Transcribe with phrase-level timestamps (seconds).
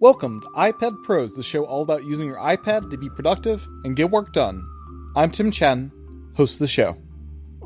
[0.00, 3.96] Welcome to iPad Pros, the show all about using your iPad to be productive and
[3.96, 4.64] get work done.
[5.16, 5.90] I'm Tim Chaten,
[6.36, 6.96] host of the show.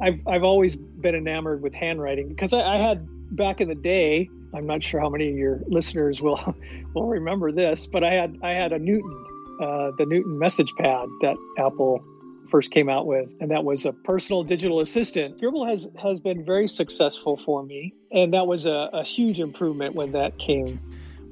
[0.00, 3.06] I've I've always been enamored with handwriting because I, I had
[3.36, 4.30] back in the day.
[4.54, 6.56] I'm not sure how many of your listeners will
[6.94, 9.26] will remember this, but I had I had a Newton,
[9.60, 12.02] uh, the Newton message pad that Apple
[12.50, 15.36] first came out with, and that was a personal digital assistant.
[15.36, 19.94] Scribble has has been very successful for me, and that was a, a huge improvement
[19.94, 20.80] when that came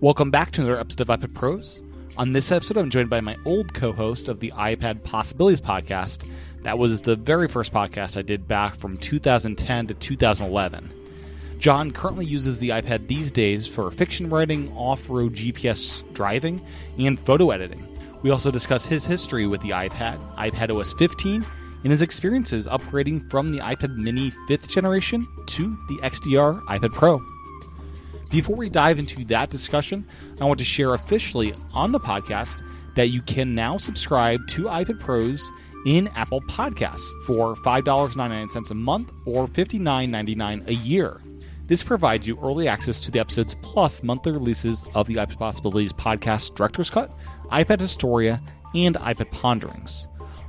[0.03, 1.83] Welcome back to another episode of iPad Pros.
[2.17, 6.27] On this episode, I'm joined by my old co host of the iPad Possibilities podcast.
[6.63, 10.91] That was the very first podcast I did back from 2010 to 2011.
[11.59, 16.65] John currently uses the iPad these days for fiction writing, off road GPS driving,
[16.97, 17.87] and photo editing.
[18.23, 21.45] We also discuss his history with the iPad, iPad OS 15,
[21.85, 27.23] and his experiences upgrading from the iPad mini 5th generation to the XDR iPad Pro.
[28.31, 30.05] Before we dive into that discussion,
[30.41, 32.63] I want to share officially on the podcast
[32.95, 35.51] that you can now subscribe to iPad Pros
[35.85, 41.21] in Apple Podcasts for $5.99 a month or $59.99 a year.
[41.67, 45.93] This provides you early access to the episodes plus monthly releases of the iPad Possibilities
[45.93, 47.11] podcast Director's Cut,
[47.51, 48.41] iPad Historia,
[48.77, 50.07] and iPad Ponderings.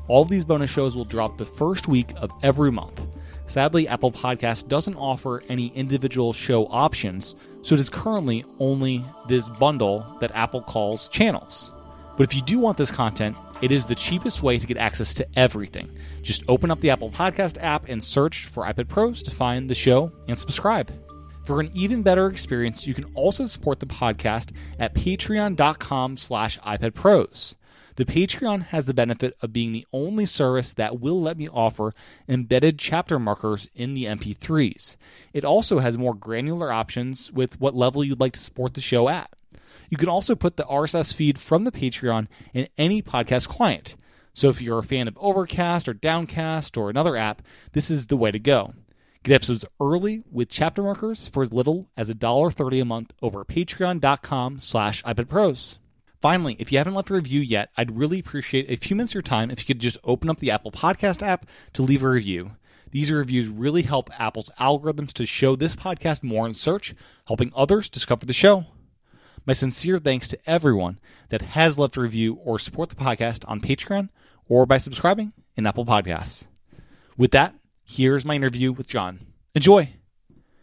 [0.07, 3.07] All of these bonus shows will drop the first week of every month.
[3.47, 9.49] Sadly, Apple Podcast doesn't offer any individual show options, so it is currently only this
[9.49, 11.71] bundle that Apple calls channels.
[12.17, 15.13] But if you do want this content, it is the cheapest way to get access
[15.15, 15.89] to everything.
[16.21, 19.75] Just open up the Apple Podcast app and search for iPad Pros to find the
[19.75, 20.91] show and subscribe.
[21.45, 27.55] For an even better experience, you can also support the podcast at patreon.com slash iPadPros.
[27.95, 31.93] The Patreon has the benefit of being the only service that will let me offer
[32.27, 34.95] embedded chapter markers in the MP3s.
[35.33, 39.09] It also has more granular options with what level you'd like to support the show
[39.09, 39.31] at.
[39.89, 43.97] You can also put the RSS feed from the Patreon in any podcast client.
[44.33, 47.41] So if you're a fan of Overcast or Downcast or another app,
[47.73, 48.73] this is the way to go.
[49.23, 54.59] Get episodes early with chapter markers for as little as $1.30 a month over patreon.com
[54.59, 55.77] slash iPadPros.
[56.21, 59.15] Finally, if you haven't left a review yet, I'd really appreciate a few minutes of
[59.15, 62.09] your time if you could just open up the Apple Podcast app to leave a
[62.09, 62.51] review.
[62.91, 66.93] These reviews really help Apple's algorithms to show this podcast more in search,
[67.25, 68.65] helping others discover the show.
[69.47, 70.99] My sincere thanks to everyone
[71.29, 74.09] that has left a review or support the podcast on Patreon
[74.47, 76.45] or by subscribing in Apple Podcasts.
[77.17, 79.25] With that, here's my interview with John.
[79.55, 79.89] Enjoy.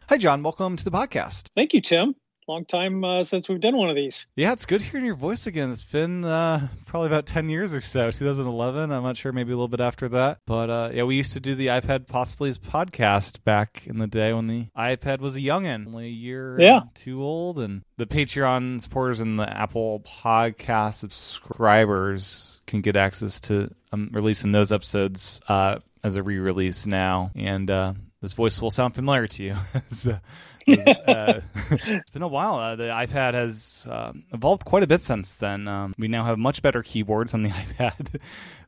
[0.08, 0.44] Hi, John.
[0.44, 1.48] Welcome to the podcast.
[1.56, 2.14] Thank you, Tim.
[2.48, 4.26] Long time uh, since we've done one of these.
[4.34, 5.70] Yeah, it's good hearing your voice again.
[5.70, 8.90] It's been uh, probably about 10 years or so, 2011.
[8.90, 10.38] I'm not sure, maybe a little bit after that.
[10.46, 14.32] But uh, yeah, we used to do the iPad Possibilities podcast back in the day
[14.32, 16.80] when the iPad was a youngin', only a year yeah.
[16.94, 17.58] too old.
[17.58, 24.52] And the Patreon supporters and the Apple Podcast subscribers can get access to um, releasing
[24.52, 27.30] those episodes uh, as a re release now.
[27.34, 27.92] And uh,
[28.22, 29.56] this voice will sound familiar to you.
[29.88, 30.18] so,
[31.06, 31.40] uh,
[31.70, 32.56] it's been a while.
[32.56, 35.68] Uh, the iPad has uh, evolved quite a bit since then.
[35.68, 38.20] Um, we now have much better keyboards on the iPad.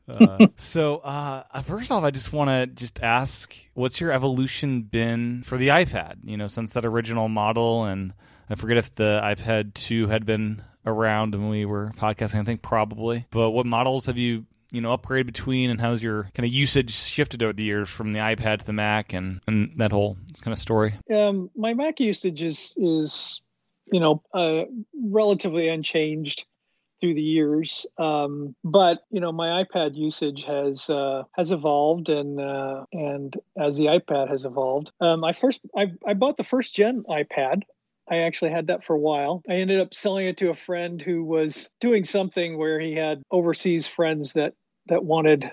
[0.07, 5.43] Uh, so uh, first off, I just want to just ask, what's your evolution been
[5.43, 6.15] for the iPad?
[6.23, 8.13] You know, since that original model, and
[8.49, 12.39] I forget if the iPad 2 had been around when we were podcasting.
[12.39, 13.25] I think probably.
[13.31, 16.93] But what models have you you know upgrade between and how's your kind of usage
[16.93, 20.53] shifted over the years from the ipad to the mac and and that whole kind
[20.53, 20.93] of story?
[21.13, 23.41] Um, my mac usage is is
[23.91, 26.45] you know uh, relatively unchanged
[27.01, 27.85] through the years.
[27.97, 33.77] Um, but you know my ipad usage has uh, has evolved and uh, and as
[33.77, 37.63] the ipad has evolved um, i first I, I bought the first gen ipad.
[38.09, 39.41] I actually had that for a while.
[39.47, 43.21] I ended up selling it to a friend who was doing something where he had
[43.31, 44.53] overseas friends that
[44.87, 45.49] that wanted,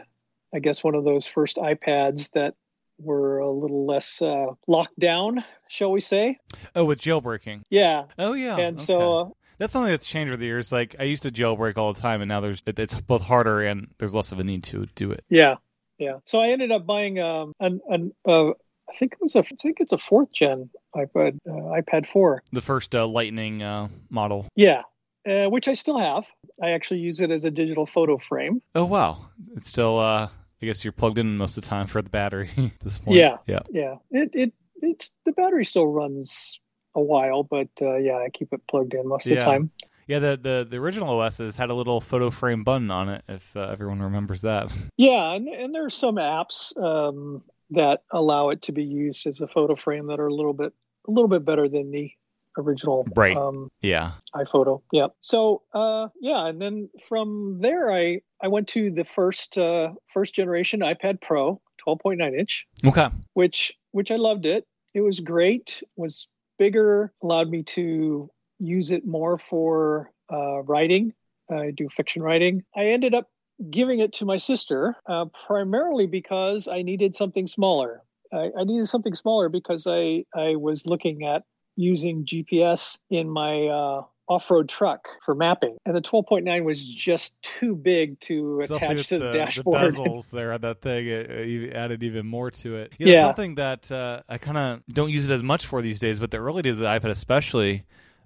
[0.55, 2.55] I guess, one of those first iPads that
[2.99, 6.39] were a little less uh, locked down, shall we say?
[6.75, 7.63] Oh, with jailbreaking.
[7.71, 8.05] Yeah.
[8.19, 8.59] Oh, yeah.
[8.59, 8.85] And okay.
[8.85, 9.13] so.
[9.13, 10.71] Uh, that's something that's changed over the years.
[10.71, 13.89] Like I used to jailbreak all the time, and now there's it's both harder and
[13.99, 15.25] there's less of a need to do it.
[15.29, 15.57] Yeah,
[15.99, 16.19] yeah.
[16.27, 19.57] So I ended up buying um an an uh, I think it was a I
[19.61, 22.43] think it's a fourth gen iPad uh, iPad four.
[22.53, 24.47] The first uh, Lightning uh, model.
[24.55, 24.83] Yeah,
[25.29, 26.29] uh, which I still have.
[26.63, 28.63] I actually use it as a digital photo frame.
[28.75, 29.27] Oh wow!
[29.57, 29.99] It's still.
[29.99, 30.29] Uh,
[30.61, 33.19] I guess you're plugged in most of the time for the battery at this point.
[33.19, 33.95] Yeah, yeah, yeah.
[34.11, 34.53] It it
[34.83, 36.61] it's the battery still runs
[36.95, 39.35] a while, but uh, yeah, I keep it plugged in most yeah.
[39.35, 39.71] of the time.
[40.09, 43.23] Yeah, the, the, the original OSs had a little photo frame button on it.
[43.29, 44.73] If uh, everyone remembers that.
[44.97, 49.41] Yeah, and and there are some apps um, that allow it to be used as
[49.41, 50.73] a photo frame that are a little bit
[51.07, 52.11] a little bit better than the
[52.59, 53.37] original Right.
[53.37, 54.13] um, Yeah.
[54.35, 54.83] iPhoto.
[54.93, 55.09] Yeah.
[55.21, 60.35] So uh, yeah, and then from there, I I went to the first uh, first
[60.35, 63.09] generation iPad Pro, 12.9 inch, Okay.
[63.35, 64.65] which which I loved it.
[64.95, 65.83] It was great.
[65.97, 66.29] Was
[66.59, 68.29] bigger, allowed me to
[68.59, 71.13] use it more for uh, writing.
[71.51, 72.65] I do fiction writing.
[72.77, 73.29] I ended up
[73.71, 78.03] giving it to my sister uh, primarily because I needed something smaller.
[78.33, 81.43] I, I needed something smaller because I I was looking at
[81.79, 87.75] using GPS in my uh, off-road truck for mapping, and the 12.9 was just too
[87.75, 89.95] big to Especially attach to the, dashboard.
[89.95, 92.93] The bezels there on that thing it, it added even more to it.
[92.99, 93.23] Yeah, Yeah.
[93.23, 96.31] something that uh, I kind of don't use it as much for these days, but
[96.31, 97.85] the early days of the iPad, especially,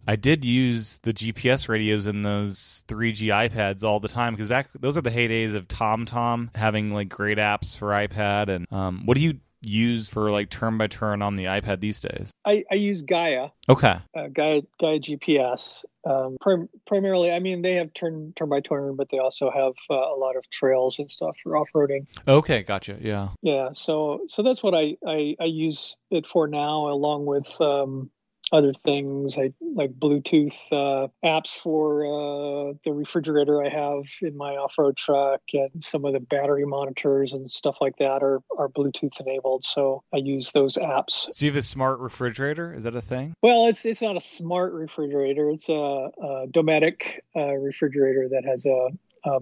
[0.09, 4.69] I did use the GPS radios in those 3G iPads all the time because back
[4.81, 8.49] those are the heydays of TomTom having like great apps for iPad.
[8.49, 12.01] And um, what do you use for like turn by turn on the iPad these
[12.01, 12.31] days?
[12.45, 15.85] I, I use Gaia, Okay, uh, Gaia, Gaia GPS.
[16.05, 19.75] Um, prim- primarily, I mean, they have turn turn by turn, but they also have
[19.89, 22.07] uh, a lot of trails and stuff for off roading.
[22.27, 22.99] okay, gotcha.
[23.01, 27.49] Yeah, Yeah, so so that's what I, I I use it for now, along with
[27.61, 28.11] um,
[28.53, 34.57] other things I like Bluetooth uh, apps for uh, the refrigerator I have in my
[34.57, 38.69] off road truck, and some of the battery monitors and stuff like that are are
[38.69, 39.65] Bluetooth enabled.
[39.65, 42.75] So I use those apps so you have a smart refrigerator?
[42.75, 43.35] Is that a thing?
[43.43, 45.51] Well, it's it's not a smart refrigerator.
[45.51, 48.89] It's a, a Dometic uh, refrigerator that has a,
[49.25, 49.41] a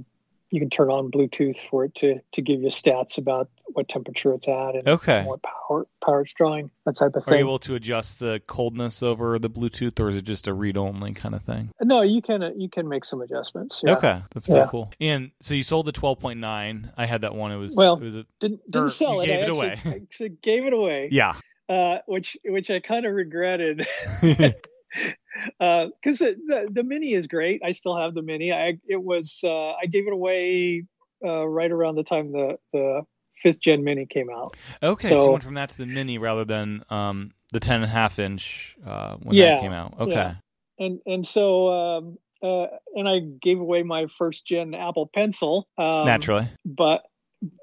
[0.50, 4.32] you can turn on Bluetooth for it to to give you stats about what temperature
[4.34, 5.24] it's at and Okay.
[5.24, 7.34] what power power it's drawing, that type of thing.
[7.34, 10.52] Are you able to adjust the coldness over the Bluetooth, or is it just a
[10.54, 11.70] read only kind of thing?
[11.80, 13.80] no, you can uh, you can make some adjustments.
[13.84, 13.92] Yeah.
[13.96, 14.68] Okay, that's pretty Yeah.
[14.68, 14.90] cool.
[15.00, 16.92] And so you sold the 12.9.
[16.96, 17.52] I had that one.
[17.52, 19.26] It was Well, it was a Didn't didn't sell you it.
[19.26, 20.00] gave I it actually, away.
[20.02, 21.08] Actually gave it away.
[21.12, 21.34] yeah.
[21.68, 23.86] Uh, which which I kind of regretted.
[25.58, 27.62] because the, the the mini is great.
[27.64, 28.52] I still have the mini.
[28.52, 30.84] I it was uh, I gave it away
[31.24, 33.02] uh, right around the time the the
[33.36, 34.56] fifth gen mini came out.
[34.82, 37.84] Okay, so, So- went from that to the mini rather than um, the 10 and
[37.84, 39.94] a half inch uh, when Yeah, that came out.
[39.98, 40.12] Okay.
[40.12, 40.34] yeah.
[40.78, 45.68] And and so um, uh, and I gave away my first gen Apple Pencil.
[45.78, 46.48] Um, Naturally.
[46.64, 47.02] but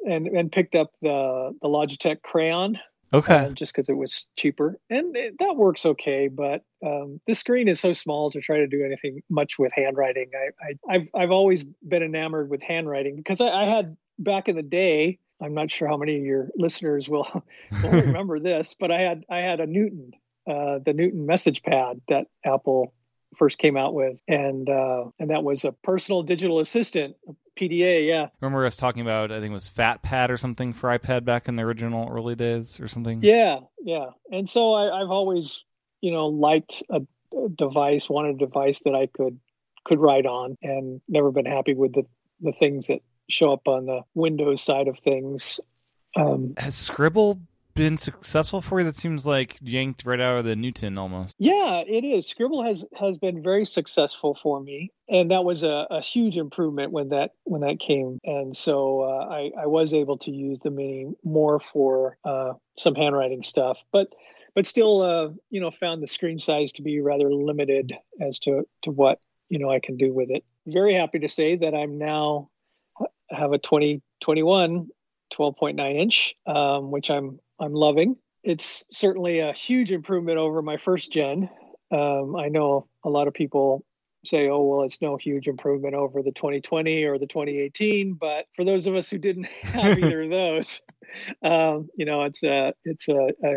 [0.08, 2.80] and and picked up the the Logitech Crayon.
[3.14, 3.36] Okay.
[3.36, 6.28] uh, just because it was cheaper, and it, that works okay.
[6.28, 10.32] But um, the screen is so small to try to do anything much with handwriting.
[10.36, 14.56] I, I I've I've always been enamored with handwriting because I, I had back in
[14.56, 15.20] the day.
[15.42, 17.28] I'm not sure how many of your listeners will
[17.84, 20.12] will remember this, but I had I had a Newton,
[20.50, 22.94] uh, the Newton message pad that Apple
[23.38, 27.16] first came out with, and uh, and that was a personal digital assistant,
[27.58, 28.08] PDA.
[28.08, 31.48] Yeah, Remember us talking about, I think it was PhatPad or something for iPad back
[31.48, 33.22] in the original early days or something?
[33.22, 34.08] Yeah, yeah.
[34.32, 35.64] And so I, I've always,
[36.02, 37.02] you know, liked a,
[37.36, 39.40] a device, wanted a device that I could
[39.84, 42.04] could write on, and never been happy with the
[42.42, 43.00] the things that
[43.30, 45.60] show up on the Windows side of things.
[46.16, 47.40] Um, Has Scribble
[47.78, 48.86] been successful for you?
[48.86, 51.36] That seems like yanked right out of the Newton almost.
[51.38, 52.28] yeah, it is.
[52.28, 56.92] Scribble has has been very successful for me, and that was a, a huge improvement
[56.92, 58.20] when that when that came.
[58.24, 62.96] And so uh, I I was able to use the Mini more for uh, some
[62.96, 64.08] handwriting stuff, but
[64.56, 68.68] but still, uh, you know, found the screen size to be rather limited as to
[68.82, 70.44] to what you know I can do with it.
[70.66, 72.50] Very happy to say that I'm now
[73.30, 74.88] have a 2021
[75.34, 78.16] 12.9 inch, um, which I'm I'm loving.
[78.44, 81.50] It's certainly a huge improvement over my first gen.
[81.92, 83.84] Um, I know a lot of people
[84.26, 88.64] say, "Oh, well, it's no huge improvement over the 2020 or the 2018," but for
[88.64, 90.82] those of us who didn't have either of those,
[91.42, 93.54] um, you know, it's a it's a, a,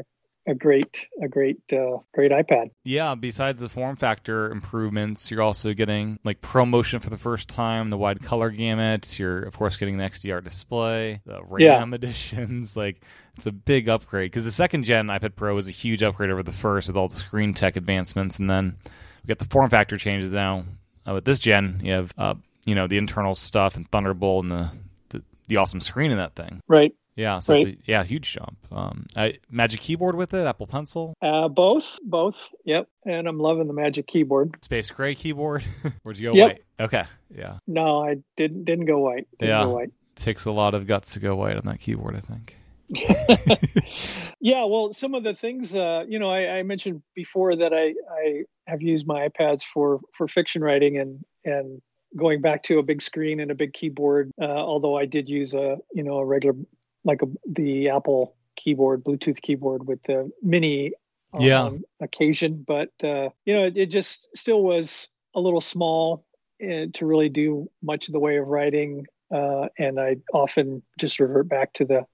[0.47, 2.71] a great a great uh, great iPad.
[2.85, 7.91] Yeah, besides the form factor improvements, you're also getting like ProMotion for the first time,
[7.91, 9.19] the wide color gamut.
[9.19, 11.95] You're of course getting the XDR display, the RAM Yeah.
[11.95, 12.77] editions.
[12.77, 13.03] Like
[13.41, 16.43] it's a big upgrade because the second gen iPad Pro was a huge upgrade over
[16.43, 18.77] the first with all the screen tech advancements, and then
[19.25, 20.65] we got the form factor changes now.
[21.09, 22.35] Uh, with this gen, you have uh,
[22.67, 24.71] you know the internal stuff and Thunderbolt and the,
[25.09, 26.61] the the awesome screen in that thing.
[26.69, 26.95] Right.
[27.17, 28.57] Yeah, so it's a, yeah, huge jump.
[28.71, 32.51] Um, I, Magic Keyboard with it, Apple Pencil, Uh, both, both.
[32.65, 32.89] Yep.
[33.05, 34.63] And I'm loving the Magic Keyboard.
[34.65, 35.63] Space Gray keyboard.
[36.03, 36.35] Where'd you go?
[36.37, 36.47] Yep.
[36.47, 36.63] White.
[36.79, 37.05] Okay.
[37.37, 37.59] Yeah.
[37.67, 39.27] No, I didn't didn't go white.
[39.39, 39.65] Didn't Yeah.
[39.65, 39.91] go white.
[40.17, 42.57] Takes a lot of guts to go white on that keyboard, I think.
[44.41, 47.95] yeah, well, some of the things, uh, you know, I, I mentioned before that I,
[48.11, 51.81] I have used my iPads for for fiction writing and and
[52.17, 54.31] going back to a big screen and a big keyboard.
[54.41, 56.57] Uh, although I did use a you know a regular
[57.05, 60.93] like a, the Apple keyboard, Bluetooth keyboard with the mini
[61.33, 61.71] on, Yeah.
[62.01, 66.25] occasion, but uh, you know, it, it just still was a little small
[66.63, 71.21] uh, to really do much of the way of writing, uh, and I often just
[71.21, 72.05] revert back to the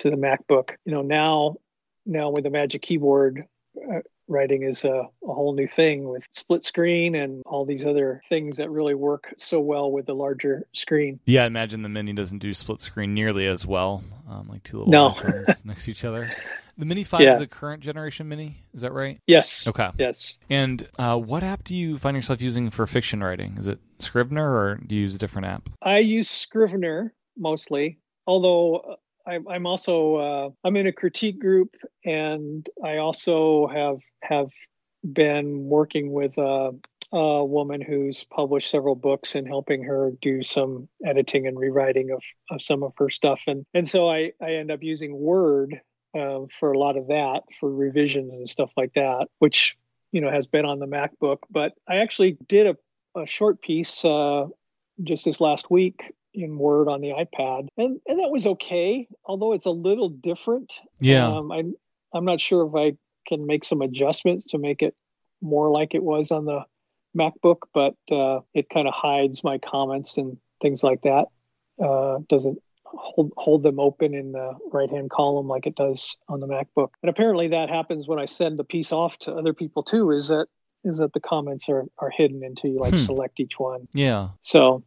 [0.00, 0.70] to the MacBook.
[0.84, 1.56] You know, now
[2.06, 3.44] now with the Magic Keyboard.
[3.76, 8.22] Uh, writing is a, a whole new thing with split screen and all these other
[8.28, 11.18] things that really work so well with the larger screen.
[11.24, 14.78] Yeah, I imagine the Mini doesn't do split screen nearly as well, um, like two
[14.78, 15.16] little No.
[15.64, 16.30] next to each other.
[16.78, 17.32] The Mini 5 Yeah.
[17.32, 19.18] is the current generation Mini, is that right?
[19.26, 19.66] Yes.
[19.66, 19.90] Okay.
[19.98, 20.38] Yes.
[20.48, 23.56] And uh, what app do you find yourself using for fiction writing?
[23.58, 25.68] Is it Scrivener or do you use a different app?
[25.82, 28.94] I use Scrivener mostly, although uh,
[29.30, 34.50] I'm, I'm also uh, I'm in a critique group, and I also have have
[35.04, 36.72] been working with a,
[37.12, 42.22] a woman who's published several books and helping her do some editing and rewriting of,
[42.50, 45.80] of some of her stuff, and and so I I end up using Word
[46.18, 49.76] uh, for a lot of that for revisions and stuff like that, which
[50.10, 51.38] you know has been on the MacBook.
[51.50, 54.46] But I actually did a, a short piece uh,
[55.04, 56.02] just this last week
[56.34, 59.06] in Word on the iPad, and and that was okay.
[59.24, 60.80] Although it's a little different.
[61.00, 61.28] Yeah.
[61.28, 61.74] Um, I'm
[62.14, 62.96] I'm not sure if I
[63.26, 64.94] can make some adjustments to make it
[65.42, 66.64] more like it was on the
[67.16, 71.26] MacBook, but uh, it kind of hides my comments and things like that.
[71.82, 76.40] Uh, doesn't hold hold them open in the right hand column like it does on
[76.40, 76.88] the MacBook.
[77.02, 80.10] And apparently that happens when I send the piece off to other people too.
[80.10, 80.46] Is that
[80.84, 82.98] is that the comments are are hidden until you like Hmm.
[82.98, 83.86] select each one.
[83.94, 84.30] yeah.
[84.40, 84.82] So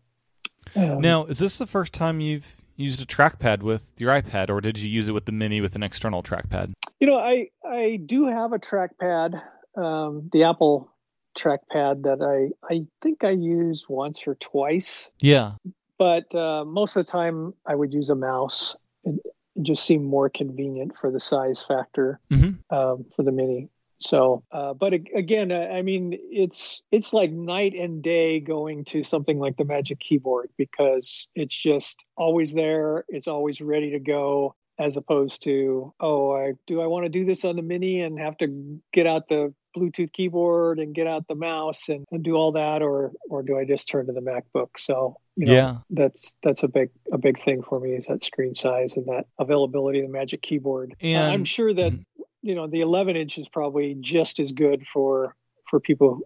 [0.76, 4.60] um, Now, is this the first time you've used a trackpad with your iPad, or
[4.62, 6.74] did you use it with the Mini with an external trackpad?
[7.00, 9.42] You know, I I do have a trackpad,
[9.78, 10.90] um, the Apple
[11.38, 15.54] trackpad that I I think I used once or twice, Yeah.
[15.98, 18.76] but uh, most of the time I would use a mouse.
[19.04, 19.20] It,
[19.56, 22.76] it just seemed more convenient for the size factor Mm-hmm.
[22.76, 23.70] um, for the Mini.
[24.00, 29.40] So, uh, but again, I mean, it's it's like night and day going to something
[29.40, 33.06] like the Magic Keyboard because it's just always there.
[33.08, 37.24] It's always ready to go, as opposed to, oh, I do I want to do
[37.26, 41.28] this on the Mini and have to get out the Bluetooth keyboard and get out
[41.28, 44.22] the mouse and, and do all that, or or do I just turn to the
[44.22, 44.70] MacBook?
[44.78, 45.78] So, you know, Yeah.
[45.90, 49.26] that's that's a big a big thing for me is that screen size and that
[49.40, 50.94] availability of the Magic Keyboard.
[51.04, 52.06] Uh, I'm sure that Mhm.
[52.44, 55.36] You know the 11 inch is probably just as good for
[55.70, 56.20] for people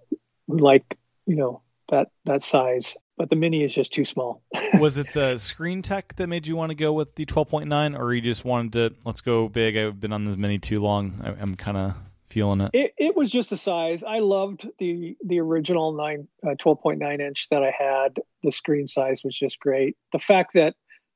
[0.47, 4.41] who like you know that that size, but the Mini is just too small.
[4.79, 8.13] was it the screen tech that made you want to go with the 12.9, or
[8.13, 9.77] you just wanted to let's go big?
[9.77, 11.21] I've been on this Mini too long.
[11.23, 11.95] I, I'm kind of
[12.29, 12.71] feeling it.
[12.73, 14.03] It, it was just the size.
[14.03, 18.19] I loved the the original nine uh, 12.9 inch that I had.
[18.43, 19.95] The screen size was just great.
[20.11, 20.75] The fact that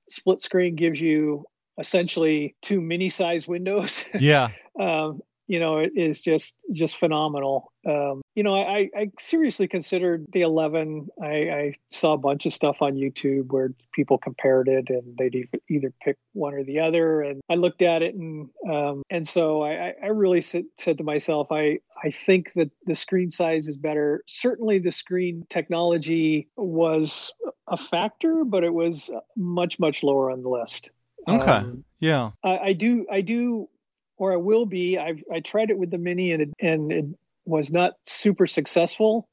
[0.10, 1.46] split screen gives you
[1.80, 4.50] essentially two mini size windows Yeah.
[4.80, 7.74] um, you know, it is just just phenomenal.
[7.86, 11.10] Um, you know, I, I seriously considered the 11.
[11.22, 15.50] I, I saw a bunch of stuff on YouTube where people compared it, and they'd
[15.70, 17.20] either pick one or the other.
[17.22, 20.98] And I looked at it, and um, and so I, I- I really said, said
[21.00, 24.24] to myself, I I think that the screen size is better.
[24.28, 27.34] Certainly, the screen technology was
[27.68, 30.92] a factor, but it was much much lower on the list.
[31.28, 31.51] Okay.
[31.51, 32.32] Um, Yeah.
[32.44, 33.70] I, I do I do
[34.18, 34.98] or I will be.
[34.98, 37.06] I've I tried it with the mini and it, and it
[37.46, 39.28] was not super successful.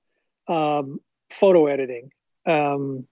[0.48, 2.10] Um, photo editing
[2.46, 3.06] Um,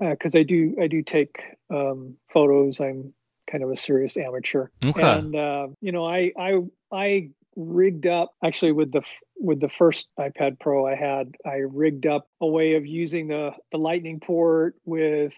[0.00, 2.80] because I do I do take um, photos.
[2.80, 3.12] I'm
[3.50, 5.18] kind of a serious amateur, Okay.
[5.18, 9.02] and uh, you know I I I rigged up actually with the
[9.38, 11.34] with the first iPad Pro I had.
[11.44, 15.34] I rigged up a way of using the the Lightning port with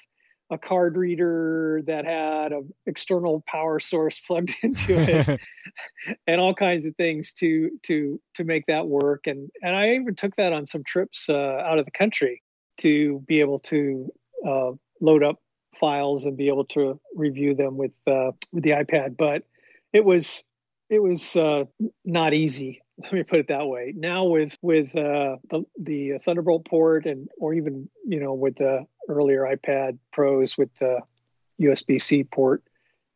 [0.50, 5.40] a card reader that had an external power source plugged into it
[6.26, 9.26] and all kinds of things to to to make that work.
[9.26, 12.42] And and i even took that on some trips uh, out of the country
[12.78, 14.12] to be able to
[14.47, 15.37] uh, load up
[15.75, 19.16] files and be able to review them with uh, with the ipad.
[19.16, 19.45] But
[19.92, 20.45] it was
[20.88, 21.64] it was uh,
[22.04, 23.95] not easy let me put it that way.
[23.97, 28.87] Now with with uh, the the thunderbolt port and or even you know with the
[29.09, 31.00] earlier ipad pros with the
[31.61, 32.62] usb-c port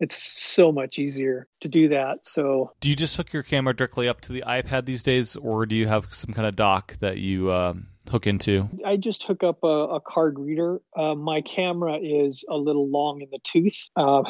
[0.00, 4.08] it's so much easier to do that so do you just hook your camera directly
[4.08, 7.18] up to the iPad these days, or do you have some kind of dock that
[7.18, 8.68] you um, hook into?
[8.84, 10.80] I just hook up a, a card reader.
[10.96, 14.22] Uh, my camera is a little long in the tooth, uh,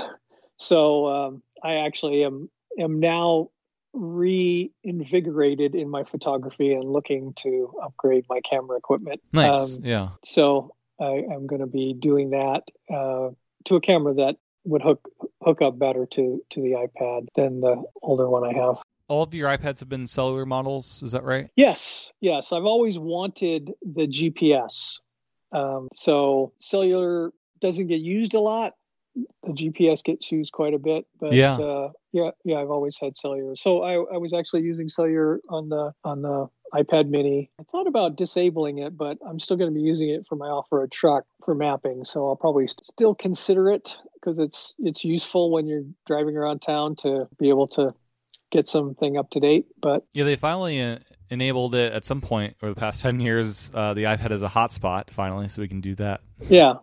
[0.57, 3.51] so um, I actually am am now
[3.93, 9.21] reinvigorated in my photography and looking to upgrade my camera equipment.
[9.33, 9.77] Nice.
[9.77, 10.09] Um, yeah.
[10.25, 13.31] so I, I'm going to be doing that uh,
[13.67, 15.09] to a camera that would hook
[15.43, 18.77] hook up better to to the iPad than the older one I have.
[19.09, 21.03] all of your iPads have been cellular models.
[21.03, 21.49] Is that right?
[21.57, 22.53] Yes, yes.
[22.53, 25.01] I've always wanted the GPS.
[25.53, 28.73] Um, so cellular doesn't get used a lot.
[29.45, 31.53] The GPS gets used quite a bit, but Yeah.
[31.55, 32.57] uh, yeah, yeah.
[32.57, 33.55] I've always had cellular.
[33.57, 37.51] So I, I was actually using cellular on the on the iPad Mini.
[37.61, 40.47] I thought about disabling it, but I'm still going to be using it for my
[40.49, 42.05] off-road truck for mapping.
[42.05, 46.61] So I'll probably st- still consider it because it's it's useful when you're driving around
[46.63, 47.95] town to be able to
[48.51, 49.67] get something up to date.
[49.81, 50.99] But Yeah, they finally uh,
[51.31, 53.71] enabled it at some point over the past 10 years.
[53.73, 56.21] Uh, the iPad is a hotspot finally, so we can do that.
[56.49, 56.75] yeah,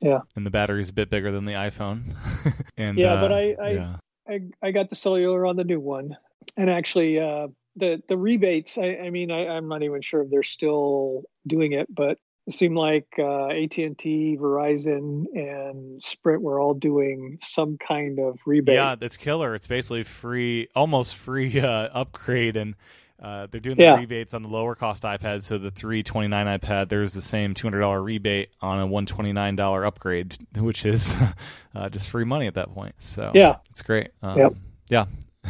[0.00, 0.20] yeah.
[0.36, 2.14] And the battery's a bit bigger than the iPhone.
[2.76, 3.96] and Yeah, uh, but I- I- yeah.
[4.28, 6.14] I, I got the cellular on the new one,
[6.54, 7.48] and actually, uh,
[7.78, 8.78] the the rebates.
[8.78, 12.54] I, I mean, I, I'm not even sure if they're still doing it, but it
[12.54, 18.38] seemed like uh, AT and T, Verizon, and Sprint were all doing some kind of
[18.46, 18.92] rebate.
[18.92, 19.54] Yeah, that's killer.
[19.54, 22.74] It's basically free, almost free uh, upgrade, and
[23.22, 23.88] uh, they're doing the Yeah.
[23.88, 25.42] rebates on the lower cost iPad.
[25.42, 28.86] So the three twenty nine iPad, there's the same two hundred dollar rebate on a
[28.86, 31.16] one twenty nine dollar upgrade, which is
[31.74, 32.94] uh, just free money at that point.
[33.00, 33.56] So Yeah.
[33.70, 34.10] it's great.
[34.22, 34.56] Um, Yep.
[34.88, 35.06] Yeah.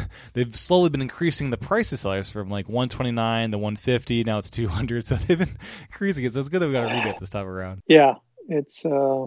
[0.34, 4.24] They've slowly been increasing the price of sellers from like 129 to 150.
[4.24, 4.98] Now it's 200.
[5.08, 5.56] So they've been
[5.90, 6.32] increasing it.
[6.34, 7.82] So it's good that we got a rebate this time around.
[7.86, 8.14] yeah.
[8.50, 9.26] It's uh,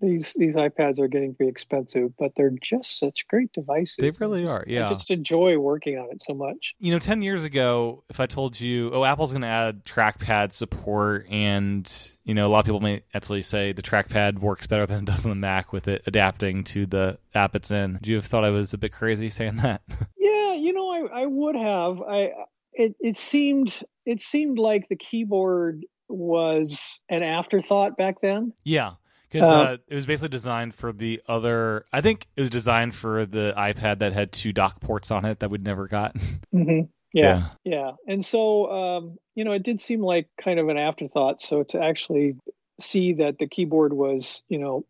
[0.00, 3.96] these these iPads are getting pretty expensive, but they're just such great devices.
[3.98, 4.86] They really are, yeah.
[4.86, 6.74] I just enjoy working on it so much.
[6.78, 10.52] you know 10 years ago if i told you oh apple's going to add trackpad
[10.52, 11.90] support and
[12.24, 15.04] you know a lot of people may actually say the trackpad works better than it
[15.04, 18.24] does on the mac with it adapting to the app it's in do you have
[18.26, 19.80] thought i was a bit crazy saying that
[20.18, 22.02] Yeah, you know, I, I would have.
[22.02, 22.32] I
[22.74, 28.52] it it seemed it seemed like the keyboard was an afterthought back then.
[28.64, 28.92] yeah
[29.30, 32.94] because Uh, uh, it was basically designed for the other i think it was designed
[32.94, 36.14] for the ipad that had two dock ports on it that we'd never got
[36.54, 36.86] Mm-hmm.
[37.12, 41.40] Yeah, yeah, And so, um, you know, it did seem like kind of an afterthought.
[41.40, 42.36] So to actually
[42.80, 44.84] see that the keyboard was, you know,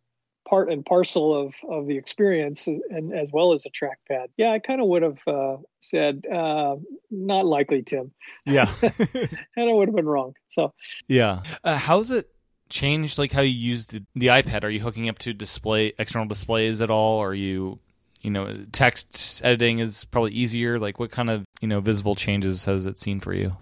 [0.48, 4.29] part and parcel of of the experience, and as well as a trackpad.
[4.37, 6.77] Yeah, I kind of would have uh, said, uh,
[7.11, 8.12] not likely, Tim,
[8.44, 10.35] yeah and I would have been wrong.
[10.48, 10.72] So.
[11.07, 12.29] yeah uh, how's it
[12.68, 16.26] changed like how you use the, the ipad are you hooking up to display external
[16.26, 17.78] displays at all are you
[18.22, 22.64] you know text editing is probably easier like what kind of you know visible changes
[22.64, 23.57] has it seen for you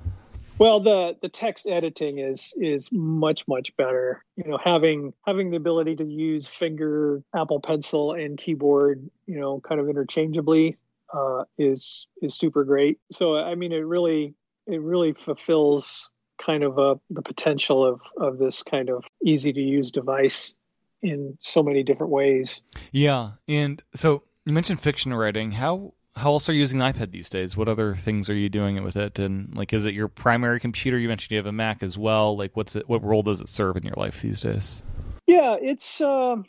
[0.58, 4.24] Well, the the text editing is is much much better.
[4.36, 9.60] You know, having having the ability to use finger, Apple Pencil, and keyboard, you know,
[9.60, 10.78] kind of interchangeably,
[11.12, 12.98] uh, is is super great.
[13.12, 14.34] So, I mean, it really
[14.66, 19.60] it really fulfills kind of a the potential of of this kind of easy to
[19.60, 20.54] use device
[21.02, 22.62] in so many different ways.
[22.92, 27.10] yeah and so you mentioned fiction writing how how else are you using the ipad
[27.10, 30.08] these days what other things are you doing with it and like is it your
[30.08, 33.22] primary computer you mentioned you have a mac as well like what's it what role
[33.22, 34.82] does it serve in your life these days
[35.26, 36.00] Yeah, it's.
[36.00, 36.44] Um,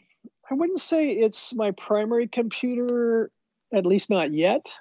[0.49, 3.31] I wouldn't say it's my primary computer,
[3.73, 4.71] at least not yet.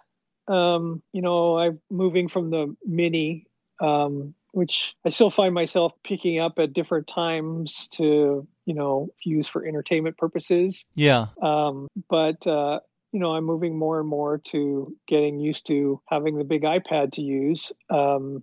[0.49, 3.47] Um, you know, I'm moving from the Mini,
[3.81, 9.47] um, which I still find myself picking up at different times to, you know, use
[9.47, 10.87] for entertainment purposes.
[10.95, 12.81] yeah Um, but uh,
[13.13, 17.13] you know, I'm moving more and more to getting used to having the big iPad
[17.13, 17.71] to use.
[17.91, 18.43] Um,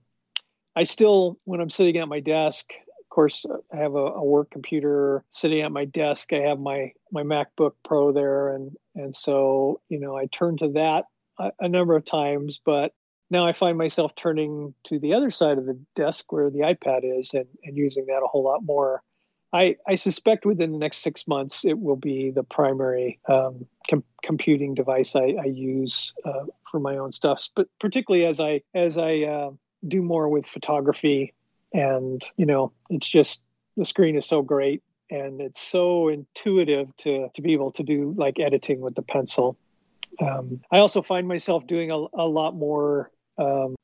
[0.75, 4.51] I still, when I'm sitting at my desk, of course, I have a, a work
[4.51, 6.31] computer sitting at my desk.
[6.31, 10.67] I have my my MacBook Pro there, and and so you know, I turn to
[10.73, 11.05] that
[11.39, 12.93] a, a number of times, but
[13.29, 17.01] now I find myself turning to the other side of the desk where the iPad
[17.03, 19.01] is, and, and using that a whole lot more.
[19.51, 24.03] I, I suspect within the next six months it will be the primary um, com-
[24.23, 28.97] computing device I, I use uh, for my own stuff, but particularly as I as
[28.97, 29.51] I uh,
[29.87, 31.33] do more with photography,
[31.71, 33.43] and you know, it's just
[33.77, 38.13] the screen is so great and it's so intuitive to to be able to do
[38.17, 39.57] like editing with the pencil.
[40.21, 43.75] Um, I also find myself doing a, a lot more um,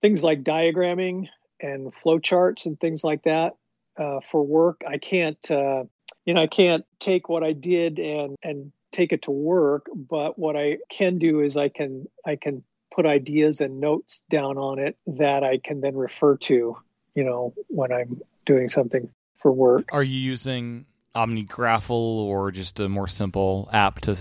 [0.00, 1.28] things like diagramming
[1.60, 3.54] and flowcharts and things like that
[3.98, 4.82] uh, for work.
[4.88, 5.84] I can't, uh,
[6.24, 9.86] you know, I can't take what I did and and take it to work.
[9.94, 12.62] But what I can do is I can I can
[12.94, 16.76] put ideas and notes down on it that I can then refer to,
[17.14, 19.88] you know, when I'm doing something for work.
[19.92, 24.16] Are you using OmniGraffle or just a more simple app to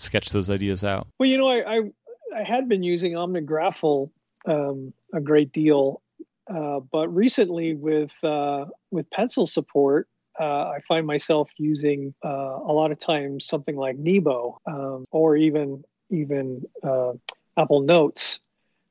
[0.00, 1.06] sketch those ideas out?
[1.18, 1.80] Well, you know, I I,
[2.36, 4.10] I had been using OmniGraffle
[4.46, 6.02] um, a great deal,
[6.52, 12.72] uh, but recently with uh, with pencil support, uh, I find myself using uh, a
[12.72, 17.12] lot of times something like Nebo um, or even even uh,
[17.56, 18.40] Apple Notes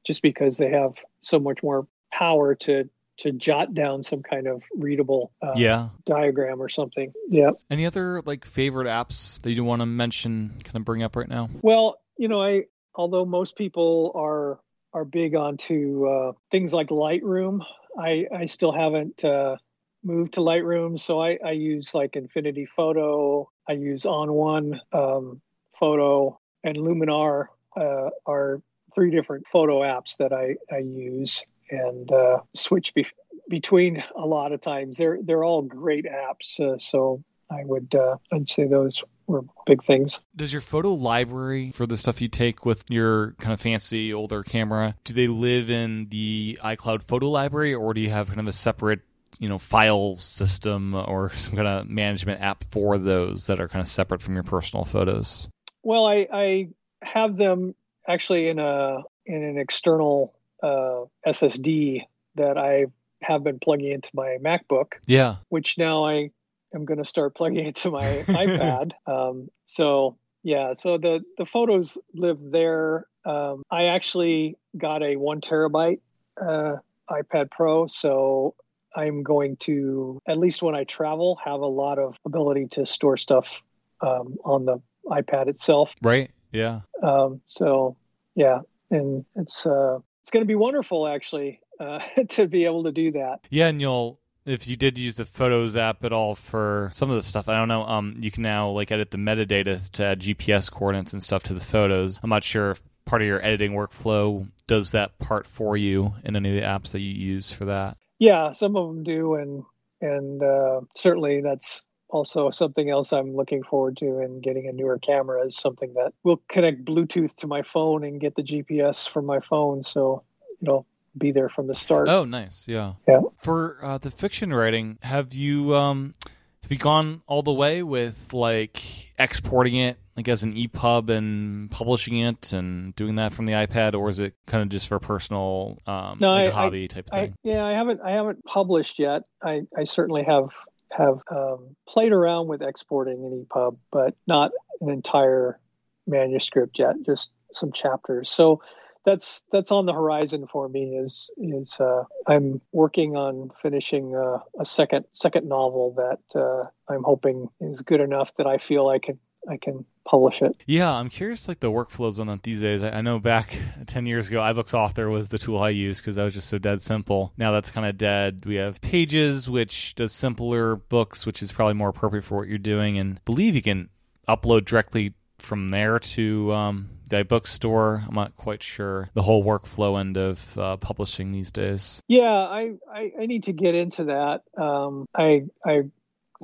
[0.05, 4.63] just because they have so much more power to to jot down some kind of
[4.75, 7.13] readable uh, yeah diagram or something.
[7.29, 7.51] Yeah.
[7.69, 10.61] Any other like favorite apps that you want to mention?
[10.63, 11.49] Kind of bring up right now.
[11.61, 14.59] Well, you know, I although most people are
[14.93, 17.65] are big onto uh, things like Lightroom,
[17.97, 19.57] I I still haven't uh,
[20.03, 23.49] moved to Lightroom, so I I use like Affinity Photo.
[23.67, 25.41] I use On1 um,
[25.79, 27.45] Photo and Luminar
[27.77, 28.61] uh, are
[28.93, 33.05] three different photo apps that I I use and uh, switch be-
[33.49, 34.97] between a lot of times.
[34.97, 39.83] They're they're all great apps, uh, so I would uh, I'd say those were big
[39.83, 40.19] things.
[40.35, 44.43] Does your photo library for the stuff you take with your kind of fancy older
[44.43, 48.47] camera, do they live in the iCloud photo library or do you have kind of
[48.47, 49.01] a separate
[49.39, 53.81] you know file system or some kind of management app for those that are kind
[53.81, 55.49] of separate from your personal photos?
[55.83, 56.67] Well, I, I
[57.01, 57.75] have them
[58.07, 62.03] actually in a in an external uh, SSD
[62.35, 62.85] that I
[63.21, 64.93] have been plugging into my MacBook.
[65.05, 65.37] Yeah.
[65.49, 66.31] Which now I
[66.73, 68.91] am going to start plugging into my iPad.
[69.05, 73.07] Um, so yeah, so the the photos live there.
[73.25, 76.01] Um, I actually got a one terabyte
[76.41, 76.75] uh,
[77.09, 78.55] iPad Pro, so
[78.95, 83.15] I'm going to at least when I travel have a lot of ability to store
[83.15, 83.63] stuff
[84.01, 85.95] um, on the iPad itself.
[86.01, 86.31] Right.
[86.51, 86.81] Yeah.
[87.01, 87.95] Um, so
[88.35, 88.59] yeah,
[88.91, 93.11] and it's uh, it's going to be wonderful actually uh, to be able to do
[93.11, 93.41] that.
[93.49, 97.17] Yeah, and you'll if you did use the Photos app at all for some of
[97.17, 97.83] the stuff, I don't know.
[97.83, 101.53] Um, you can now like edit the metadata to add GPS coordinates and stuff to
[101.53, 102.19] the photos.
[102.23, 106.37] I'm not sure if part of your editing workflow does that part for you in
[106.37, 107.97] any of the apps that you use for that.
[108.17, 109.63] Yeah, some of them do, and
[109.99, 111.83] and uh, certainly that's
[112.13, 116.13] also something else I'm looking forward to in getting a newer camera is something that
[116.23, 119.83] will connect Bluetooth to my phone and get the GPS from my phone.
[119.83, 120.23] So,
[120.61, 120.85] it'll
[121.17, 122.07] be there from the start.
[122.09, 122.63] Oh, nice.
[122.67, 122.93] Yeah.
[123.07, 123.21] Yeah.
[123.41, 126.13] For uh, the fiction writing, have you um
[126.61, 128.81] have you gone all the way with like
[129.19, 133.95] exporting it like as an EPUB and publishing it and doing that from the iPad,
[133.95, 137.09] or is it kind of just for personal um, no, like I, hobby I, type
[137.11, 137.35] I, thing?
[137.43, 139.23] yeah, I haven't I haven't published yet.
[139.43, 140.53] I I certainly have
[140.95, 144.51] have um, played around with exporting an EPUB, but not
[144.81, 145.59] an entire
[146.07, 146.95] manuscript yet.
[147.05, 148.29] Just some chapters.
[148.29, 148.61] So
[149.05, 150.95] that's that's on the horizon for me.
[150.95, 157.03] Is is uh, I'm working on finishing a, a, second second novel that uh, I'm
[157.03, 160.55] hoping is good enough that I feel I can I can publish it.
[160.65, 162.83] Yeah, I'm curious like the workflows on that these days.
[162.83, 166.15] I, I know back 10 years ago, iBooks Author was the tool I used because
[166.15, 167.33] that was just so dead simple.
[167.37, 168.43] Now that's kind of dead.
[168.45, 172.57] We have Pages, which does simpler books, which is probably more appropriate for what you're
[172.57, 172.97] doing.
[172.97, 173.89] And I believe you can
[174.27, 178.03] upload directly from there to um, the bookstore.
[178.07, 182.01] I'm not quite sure the whole workflow end of uh, publishing these days.
[182.07, 184.43] Yeah, I, I, I need to get into that.
[184.61, 185.83] Um, I I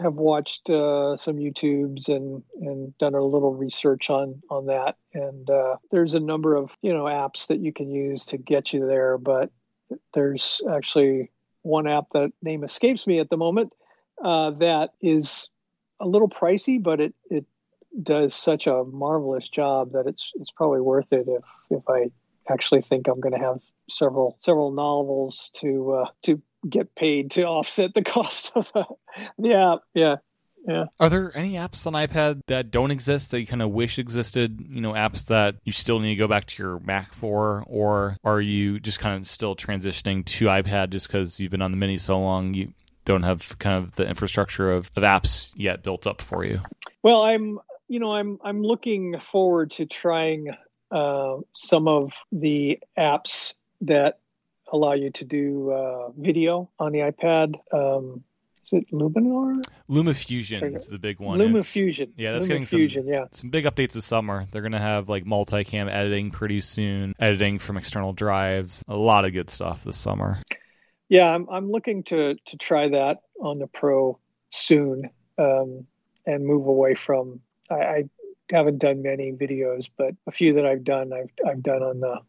[0.01, 4.95] have watched uh, some YouTubes and and done a little research on on that.
[5.13, 8.73] And uh, there's a number of you know apps that you can use to get
[8.73, 9.51] you there, but
[10.13, 11.31] there's actually
[11.61, 13.73] one app that name escapes me at the moment
[14.23, 15.49] uh, that is
[15.99, 17.45] a little pricey, but it it
[18.03, 22.11] does such a marvelous job that it's it's probably worth it if if I
[22.49, 27.43] actually think I'm going to have several several novels to uh, to get paid to
[27.43, 28.85] offset the cost of the,
[29.37, 29.79] the app.
[29.93, 30.15] Yeah.
[30.67, 30.85] Yeah.
[30.99, 34.59] Are there any apps on iPad that don't exist that you kind of wish existed?
[34.69, 38.17] You know, apps that you still need to go back to your Mac for, or
[38.23, 41.77] are you just kind of still transitioning to iPad just because you've been on the
[41.77, 42.53] Mini so long?
[42.53, 42.73] You
[43.05, 46.59] don't have kind of the infrastructure of, of apps yet built up for you.
[47.03, 50.49] Well, I'm, you know, I'm I'm looking forward to trying
[50.91, 54.19] uh, some of the apps that
[54.71, 57.55] allow you to do uh, video on the iPad.
[57.73, 58.23] Um,
[58.65, 59.63] is it Luminar?
[59.89, 61.39] LumaFusion is the big one.
[61.39, 62.11] LumaFusion.
[62.17, 63.25] Yeah, that's Luma getting some, Fusion, yeah.
[63.31, 64.45] some big updates this summer.
[64.51, 68.83] They're going to have like multicam editing pretty soon, editing from external drives.
[68.87, 70.41] A lot of good stuff this summer.
[71.07, 75.87] Yeah, I'm I'm looking to to try that on the Pro soon, um,
[76.27, 77.39] and move away from.
[77.71, 78.03] I, I
[78.51, 82.19] haven't done many videos, but a few that I've done, I've I've done on the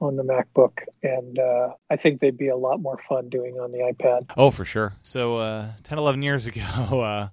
[0.00, 3.72] on the MacBook, and uh, I think they'd be a lot more fun doing on
[3.72, 4.30] the iPad.
[4.36, 4.94] Oh, for sure.
[5.02, 6.62] So, uh, 10, 11 years ago,
[7.02, 7.28] uh,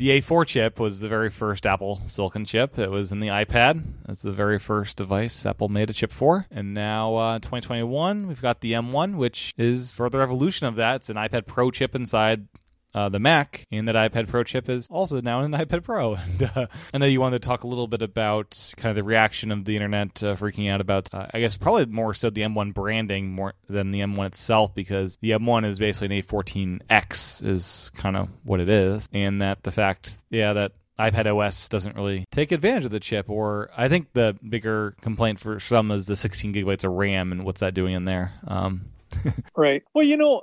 [0.00, 2.78] the A4 chip was the very first Apple Silicon chip.
[2.78, 3.82] It was in the iPad.
[4.06, 6.46] That's the very first device Apple made a chip for.
[6.50, 10.96] And now, uh, 2021, we've got the M1, which is further evolution of that.
[10.96, 12.48] It's an iPad Pro chip inside
[12.94, 16.16] uh, the Mac, and that iPad Pro chip is also now in the iPad Pro.
[16.30, 19.04] And uh, I know you wanted to talk a little bit about kind of the
[19.04, 22.42] reaction of the internet uh, freaking out about, uh, I guess, probably more so the
[22.42, 27.90] M1 branding more than the M1 itself, because the M1 is basically an A14X, is
[27.94, 32.26] kind of what it is, and that the fact, yeah, that iPad OS doesn't really
[32.30, 33.30] take advantage of the chip.
[33.30, 37.44] Or I think the bigger complaint for some is the 16 gigabytes of RAM and
[37.44, 38.34] what's that doing in there.
[38.46, 38.90] Um,
[39.56, 39.82] right.
[39.94, 40.42] Well, you know,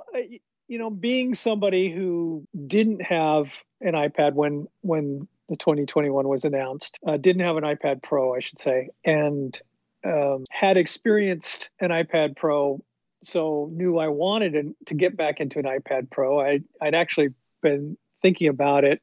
[0.68, 6.98] you know, being somebody who didn't have an iPad when when the 2021 was announced,
[7.06, 9.58] uh, didn't have an iPad Pro, I should say, and
[10.04, 12.82] um, had experienced an iPad Pro,
[13.22, 16.38] so knew I wanted to get back into an iPad Pro.
[16.40, 17.30] I, I'd actually
[17.62, 19.00] been thinking about it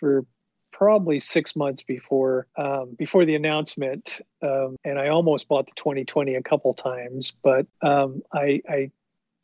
[0.00, 0.26] for
[0.72, 6.34] probably six months before um, before the announcement, um, and I almost bought the 2020
[6.34, 8.90] a couple times, but um, I, I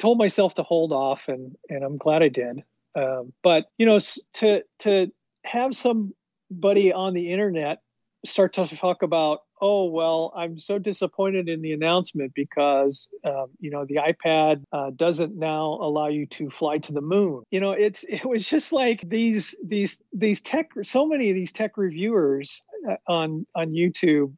[0.00, 2.64] told myself to hold off, and and I'm glad I did.
[2.96, 3.98] Um, but you know,
[4.34, 5.12] to to
[5.44, 7.78] have somebody on the internet
[8.24, 13.70] start to talk about, oh well, I'm so disappointed in the announcement because um, you
[13.70, 17.42] know the iPad uh, doesn't now allow you to fly to the moon.
[17.50, 20.70] You know, it's it was just like these these these tech.
[20.82, 24.34] So many of these tech reviewers uh, on on YouTube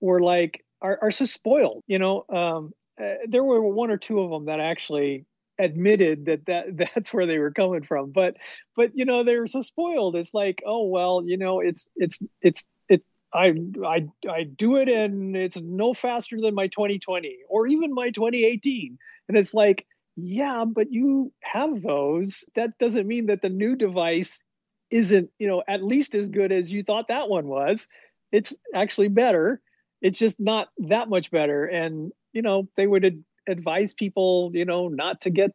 [0.00, 1.82] were like are, are so spoiled.
[1.86, 5.26] You know, um, uh, there were one or two of them that actually
[5.58, 8.10] admitted that, that that's where they were coming from.
[8.10, 8.36] But
[8.76, 10.16] but you know they were so spoiled.
[10.16, 13.02] It's like oh well you know it's it's it's it
[13.32, 13.54] i
[13.84, 18.98] i i do it and it's no faster than my 2020 or even my 2018
[19.28, 22.44] and it's like yeah but you have those.
[22.54, 24.42] That doesn't mean that the new device
[24.90, 27.88] isn't you know at least as good as you thought that one was.
[28.32, 29.60] It's actually better.
[30.02, 31.64] It's just not that much better.
[31.64, 35.52] And you know they would ad- advise people you know not to get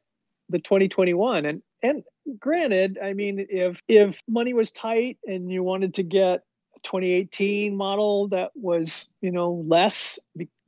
[0.49, 2.03] the 2021 and and
[2.39, 6.43] granted i mean if if money was tight and you wanted to get
[6.75, 10.17] a 2018 model that was you know less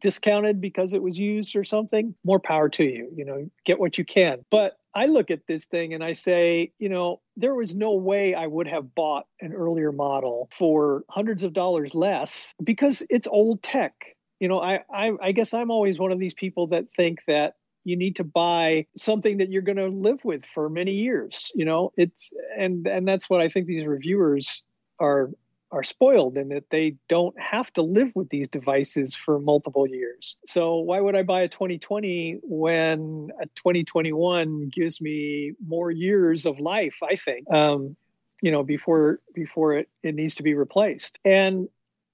[0.01, 3.97] discounted because it was used or something more power to you you know get what
[3.97, 4.43] you can.
[4.49, 8.35] But I look at this thing and I say, you know, there was no way
[8.35, 13.63] I would have bought an earlier model for hundreds of dollars less because it's old
[13.63, 13.93] tech
[14.41, 17.57] you know, I, I, I guess I'm always one of these people that think that
[17.83, 21.51] you need to buy something that you're going to live with for many years.
[21.53, 24.63] You know, it's and and that's what I think these reviewers
[24.99, 25.29] are
[25.71, 30.37] are spoiled in that they don't have to live with these devices for multiple years.
[30.45, 36.59] So why would I buy a 2020 when a 2021 gives me more years of
[36.59, 36.97] life?
[37.03, 37.95] I think, um,
[38.41, 41.19] you know, before before it it needs to be replaced.
[41.23, 41.69] And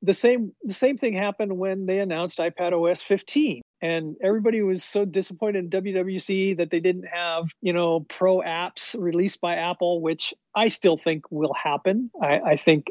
[0.08, 4.84] the same the same thing happened when they announced iPad OS 15 and everybody was
[4.84, 10.02] so disappointed in WWDC that they didn't have, you know, pro apps released by Apple,
[10.02, 12.10] which I still think will happen.
[12.20, 12.90] I, I think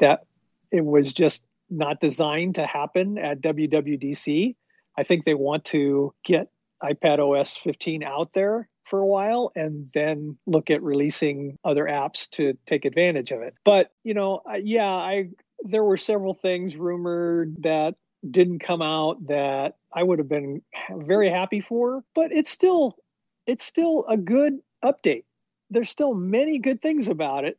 [0.00, 0.26] that
[0.72, 4.56] it was just not designed to happen at WWDC.
[4.98, 6.48] I think they want to get
[6.82, 12.28] iPad OS 15 out there for a while and then look at releasing other apps
[12.30, 13.54] to take advantage of it.
[13.64, 15.30] But, you know, yeah, I
[15.62, 17.94] there were several things rumored that
[18.28, 22.96] didn't come out that I would have been very happy for, but it's still
[23.46, 25.24] it's still a good update.
[25.70, 27.58] There's still many good things about it.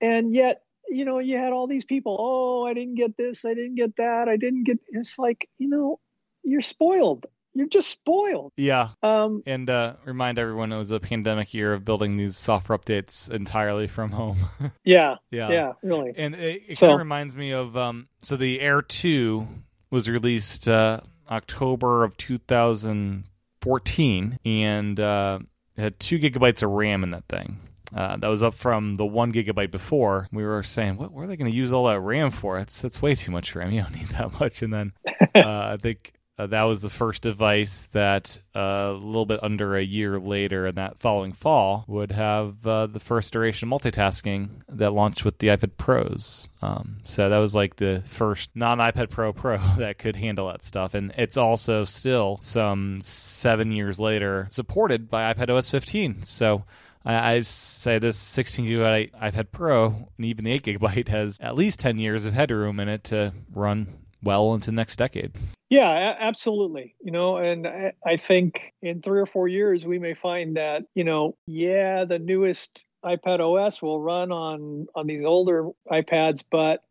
[0.00, 3.54] And yet, you know, you had all these people, oh, I didn't get this, I
[3.54, 6.00] didn't get that, I didn't get it's like, you know,
[6.42, 7.26] you're spoiled
[7.58, 8.52] you're just spoiled.
[8.56, 8.88] Yeah.
[9.02, 13.30] Um, and uh, remind everyone it was a pandemic year of building these software updates
[13.30, 14.38] entirely from home.
[14.84, 15.16] yeah.
[15.30, 15.50] Yeah.
[15.50, 15.72] Yeah.
[15.82, 16.12] Really.
[16.16, 19.48] And it, it so, kind of reminds me of um, so the Air Two
[19.90, 25.38] was released uh, October of 2014, and uh,
[25.76, 27.58] had two gigabytes of RAM in that thing.
[27.94, 30.28] Uh, that was up from the one gigabyte before.
[30.30, 32.58] We were saying, what, are they going to use all that RAM for?
[32.58, 33.72] It's it's way too much RAM.
[33.72, 34.62] You don't need that much.
[34.62, 34.92] And then
[35.34, 39.76] uh, I think uh, that was the first device that uh, a little bit under
[39.76, 44.92] a year later, in that following fall, would have uh, the first duration multitasking that
[44.92, 46.48] launched with the iPad Pros.
[46.62, 50.62] Um, so that was like the first non iPad Pro Pro that could handle that
[50.62, 50.94] stuff.
[50.94, 56.22] And it's also still some seven years later supported by iPad OS 15.
[56.22, 56.64] So
[57.04, 61.56] I, I say this 16 gigabyte iPad Pro and even the 8 gigabyte has at
[61.56, 63.88] least 10 years of headroom in it to run
[64.22, 65.32] well into the next decade.
[65.70, 66.94] Yeah, absolutely.
[67.02, 70.84] You know, and I, I think in three or four years, we may find that,
[70.94, 76.82] you know, yeah, the newest iPad OS will run on on these older iPads, but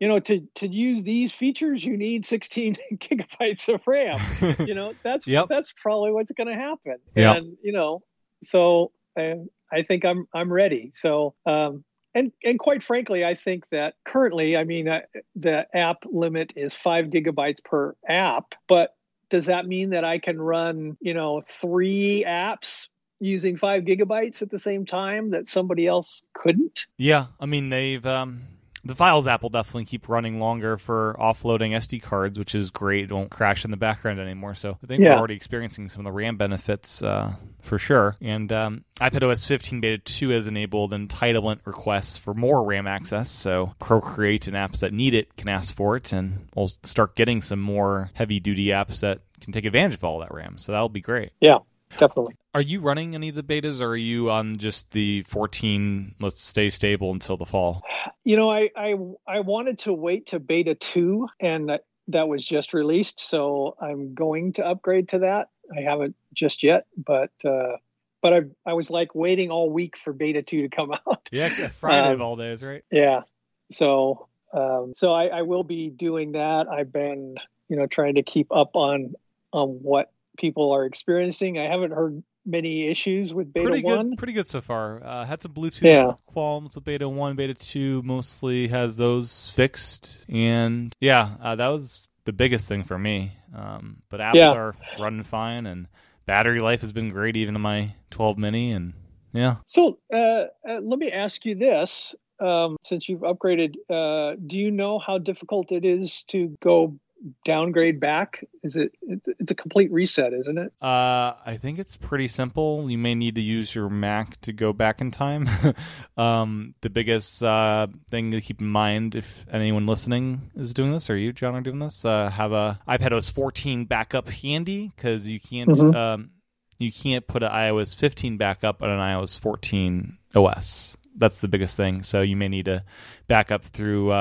[0.00, 4.18] you know, to to use these features, you need 16 gigabytes of RAM.
[4.66, 5.46] you know, that's yep.
[5.48, 6.96] that's probably what's going to happen.
[7.14, 7.34] Yeah.
[7.34, 8.02] And you know,
[8.42, 9.34] so uh,
[9.70, 10.90] I think I'm I'm ready.
[10.94, 15.00] So um, and and quite frankly, I think that currently, I mean, uh,
[15.36, 18.94] the app limit is five gigabytes per app, but
[19.30, 24.50] does that mean that I can run, you know, three apps using five gigabytes at
[24.50, 26.86] the same time that somebody else couldn't?
[26.98, 28.42] Yeah, I mean they've um,
[28.84, 33.04] the Files app will definitely keep running longer for offloading SD cards, which is great.
[33.04, 34.54] It won't crash in the background anymore.
[34.54, 35.10] So I think Yeah.
[35.12, 38.16] we're already experiencing some of the RAM benefits uh, for sure.
[38.20, 43.30] And um, iPadOS 15 Beta 2 has enabled entitlement requests for more RAM access.
[43.30, 47.40] So Procreate and apps that need it can ask for it, and we'll start getting
[47.42, 50.58] some more heavy duty apps that can take advantage of all that RAM.
[50.58, 51.30] So that'll be great.
[51.40, 51.58] Yeah,
[51.98, 52.36] definitely.
[52.54, 56.16] Are you running any of the betas, or are you on just the 14?
[56.20, 57.82] Let's stay stable until the fall.
[58.24, 58.94] You know, I I
[59.26, 64.14] I wanted to wait to beta two, and that, that was just released, so I'm
[64.14, 65.48] going to upgrade to that.
[65.76, 67.76] I haven't just yet, but uh,
[68.20, 71.28] but I I was like waiting all week for beta two to come out.
[71.32, 72.84] Yeah, Friday Um, of all days, right?
[72.90, 73.22] Yeah.
[73.70, 76.68] So um, so I, I will be doing that.
[76.68, 77.36] I've been
[77.68, 79.14] you know trying to keep up on
[79.52, 81.58] on what people are experiencing.
[81.58, 84.10] I haven't heard many issues with beta pretty one.
[84.10, 85.02] good, pretty good so far.
[85.04, 86.12] Uh, had some Bluetooth Yeah.
[86.26, 92.08] qualms with Beta One, Beta Two mostly has those fixed, and yeah, uh, that was
[92.24, 93.32] the biggest thing for me.
[93.54, 94.50] Um, but apps Yeah.
[94.52, 95.86] are running fine, and
[96.26, 98.92] battery life has been great, even in my 12 mini, and
[99.32, 99.56] yeah.
[99.66, 104.70] So uh, uh, let me ask you this: um, since you've upgraded, uh, do you
[104.70, 106.98] know how difficult it is to go
[107.44, 108.44] downgrade back?
[108.62, 108.92] Is it?
[109.02, 110.72] It's a complete reset, isn't it?
[110.80, 112.90] Uh, I think it's pretty simple.
[112.90, 115.48] You may need to use your Mac to go back in time.
[116.16, 121.10] um, the biggest uh, thing to keep in mind, if anyone listening is doing this,
[121.10, 125.40] or you, John, are doing this, uh, have a iPadOS 14 backup handy because you
[125.40, 125.94] can't Mhm.
[125.94, 126.30] um,
[126.78, 130.96] you can't put an iOS 15 backup on an iOS 14 OS.
[131.16, 132.02] That's the biggest thing.
[132.02, 132.84] So you may need to
[133.28, 134.12] back up through.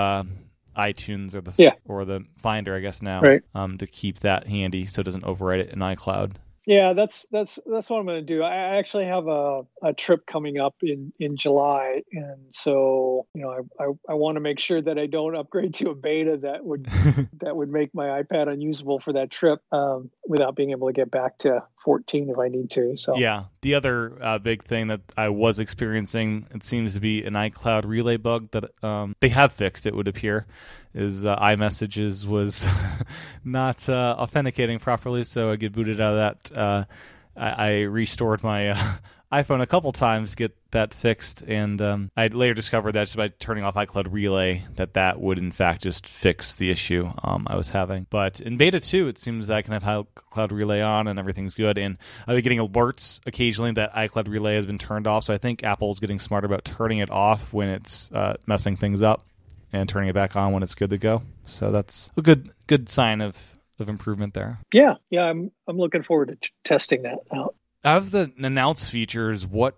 [0.78, 1.76] ITunes or the Yeah.
[1.86, 3.42] or the Finder, I guess now, Right.
[3.56, 6.34] um, to keep that handy so it doesn't overwrite it in iCloud.
[6.66, 8.44] Yeah, that's that's that's what I'm going to do.
[8.44, 13.42] I I actually have a, a trip coming up in in July, and so you
[13.42, 16.38] know I, I, I want to make sure that I don't upgrade to a beta
[16.44, 16.86] that would
[17.42, 21.12] that would make my iPad unusable for that trip um, without being able to get
[21.12, 22.96] back to 14 if I need to.
[22.96, 23.46] So Yeah.
[23.62, 27.86] The other uh, big thing that I was experiencing, it seems to be an iCloud
[27.86, 30.48] relay bug that um, they have fixed, it would appear,
[30.96, 32.68] is uh, iMessages was
[33.46, 35.24] not uh, authenticating properly.
[35.24, 36.18] So I get booted out of
[36.52, 36.58] that.
[36.58, 36.86] Uh,
[37.38, 38.94] I, I restored my uh,
[39.32, 41.42] iPhone a couple times get that fixed.
[41.44, 45.38] And um, I later discovered that just by turning off iCloud relay, that that would
[45.38, 48.08] in fact just fix the issue um, I was having.
[48.10, 51.54] But in beta 2, it seems that I can have iCloud relay on and everything's
[51.54, 51.78] good.
[51.78, 55.24] And I've been getting alerts occasionally that iCloud relay has been turned off.
[55.24, 59.02] So I think Apple's getting smarter about turning it off when it's uh, messing things
[59.02, 59.26] up
[59.74, 61.24] and turning it back on when it's good to go.
[61.46, 63.38] So that's a good good sign of,
[63.80, 64.60] of improvement there.
[64.74, 67.56] yeah, yeah, I'm I'm looking forward to t- testing that out.
[67.84, 69.76] Of the announce features, what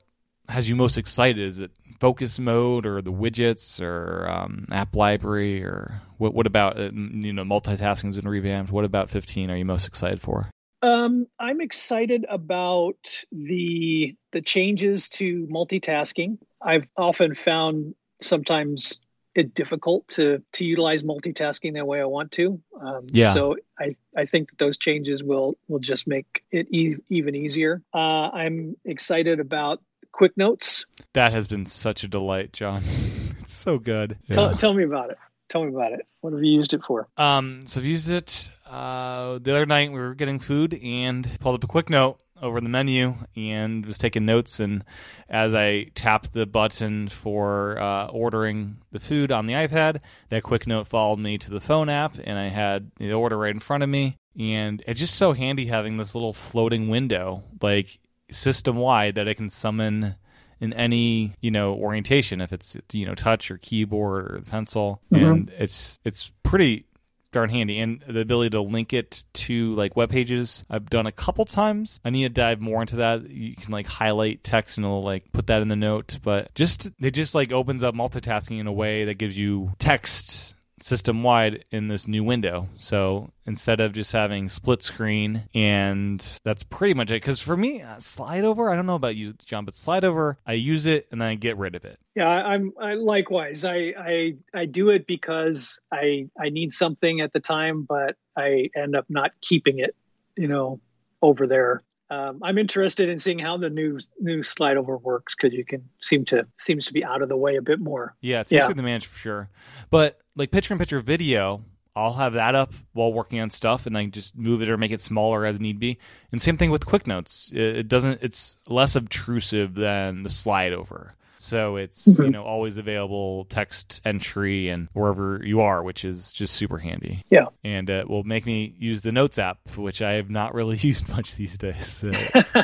[0.49, 1.39] has you most excited?
[1.39, 6.33] Is it focus mode or the widgets or um, app library or what?
[6.33, 8.71] What about uh, you know multitasking's been revamped?
[8.71, 10.49] What about 15 are you most excited for?
[10.81, 16.39] Um, I'm excited about the the changes to multitasking.
[16.61, 18.99] I've often found sometimes
[19.35, 22.61] it difficult to to utilize multitasking the way I want to.
[22.79, 23.33] Um, Yeah.
[23.33, 27.81] So I I think that those changes will will just make it e- even easier.
[27.93, 30.85] Uh, I'm excited about Quick Notes.
[31.13, 32.83] That has been such a delight, John.
[33.41, 34.17] it's so good.
[34.31, 34.57] Tell, Yeah.
[34.57, 35.17] tell me about it.
[35.49, 36.07] Tell me about it.
[36.21, 37.07] What have you used it for?
[37.17, 39.91] Um, so I've used it uh, the other night.
[39.91, 43.97] We were getting food and pulled up a quick note over the menu and was
[43.97, 44.59] taking notes.
[44.59, 44.83] And
[45.29, 50.67] as I tapped the button for uh, ordering the food on the iPad, that quick
[50.67, 53.83] note followed me to the phone app, and I had the order right in front
[53.83, 54.17] of me.
[54.39, 57.99] And it's just so handy having this little floating window, like
[58.31, 60.15] system wide, that I can summon
[60.59, 65.31] in any you know orientation if it's you know touch or keyboard or pencil Mhm.
[65.31, 66.85] and it's it's pretty
[67.33, 67.79] darn handy.
[67.79, 71.99] And the ability to link it to like web pages i've done a couple times.
[72.05, 73.29] I need to dive more into that.
[73.29, 76.19] You can like highlight text and it'll like put that in the note.
[76.23, 80.55] But just it just like opens up multitasking in a way that gives you text
[80.83, 82.67] system wide in this new window.
[82.75, 87.15] So instead of just having split screen, and that's pretty much it.
[87.15, 90.37] Because for me, uh, slide over, I don't know about you, John, but slide over,
[90.45, 91.99] I use it and then I get rid of it.
[92.15, 93.63] Yeah, I- I'm I, likewise.
[93.63, 98.69] I, I I do it because I I need something at the time, but I
[98.75, 99.95] end up not keeping it,
[100.35, 100.81] you know,
[101.21, 101.81] over there.
[102.09, 105.87] um, I'm interested in seeing how the new new slide over works because you can
[105.99, 108.15] seem to seems to be out of the way a bit more.
[108.21, 108.73] Yeah, it's easier yeah.
[108.73, 109.49] to manage for sure.
[109.89, 111.63] But like picture in picture video,
[111.95, 114.91] I'll have that up while working on stuff, and I just move it or make
[114.91, 115.99] it smaller as need be.
[116.31, 117.51] And same thing with Quick Notes.
[117.53, 118.23] It, doesn't.
[118.23, 121.13] It's less obtrusive than the slide over.
[121.37, 122.23] So it's mm-hmm.
[122.23, 127.21] you know always available text entry and wherever you are, which is just super handy.
[127.29, 130.77] Yeah, and it will make me use the Notes app, which I have not really
[130.81, 131.85] used much these days.
[131.85, 132.11] So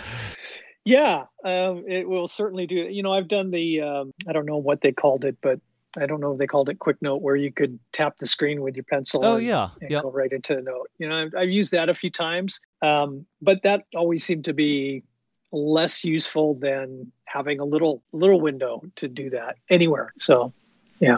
[0.85, 2.75] yeah, um, it will certainly do.
[2.75, 5.59] You know, I've done the um, I don't know what they called it, but
[6.01, 8.61] I don't know if they called it Quick Note, where you could tap the screen
[8.61, 9.25] with your pencil.
[9.25, 10.03] Oh and, yeah, and yep.
[10.03, 10.89] go right into the note.
[10.97, 14.53] You know, I've, I've used that a few times, um, but that always seemed to
[14.53, 15.03] be
[15.51, 20.13] less useful than having a little little window to do that anywhere.
[20.19, 20.53] So,
[20.99, 21.17] yeah,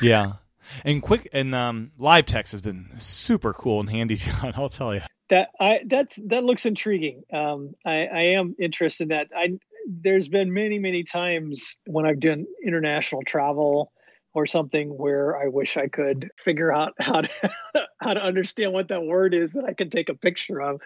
[0.00, 0.34] yeah,
[0.84, 4.52] and quick and um, live text has been super cool and handy, John.
[4.56, 7.22] I'll tell you that I that's that looks intriguing.
[7.32, 9.28] Um, I, I am interested in that.
[9.34, 9.58] I
[9.88, 13.92] there's been many many times when I've done international travel
[14.32, 17.28] or something where I wish I could figure out how to
[18.00, 20.80] how to understand what that word is that I can take a picture of,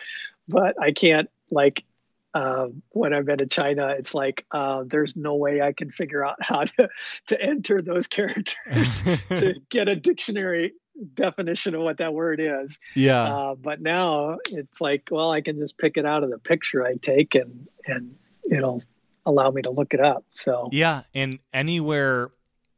[0.48, 1.30] but I can't.
[1.50, 1.84] Like
[2.32, 6.24] uh, when I've been to China, it's like uh, there's no way I can figure
[6.24, 6.88] out how to
[7.28, 10.74] to enter those characters to get a dictionary
[11.14, 12.78] definition of what that word is.
[12.94, 13.22] Yeah.
[13.22, 16.84] Uh, but now it's like, well, I can just pick it out of the picture
[16.84, 18.16] I take, and and
[18.50, 18.82] it'll
[19.26, 20.24] allow me to look it up.
[20.30, 22.30] So yeah, and anywhere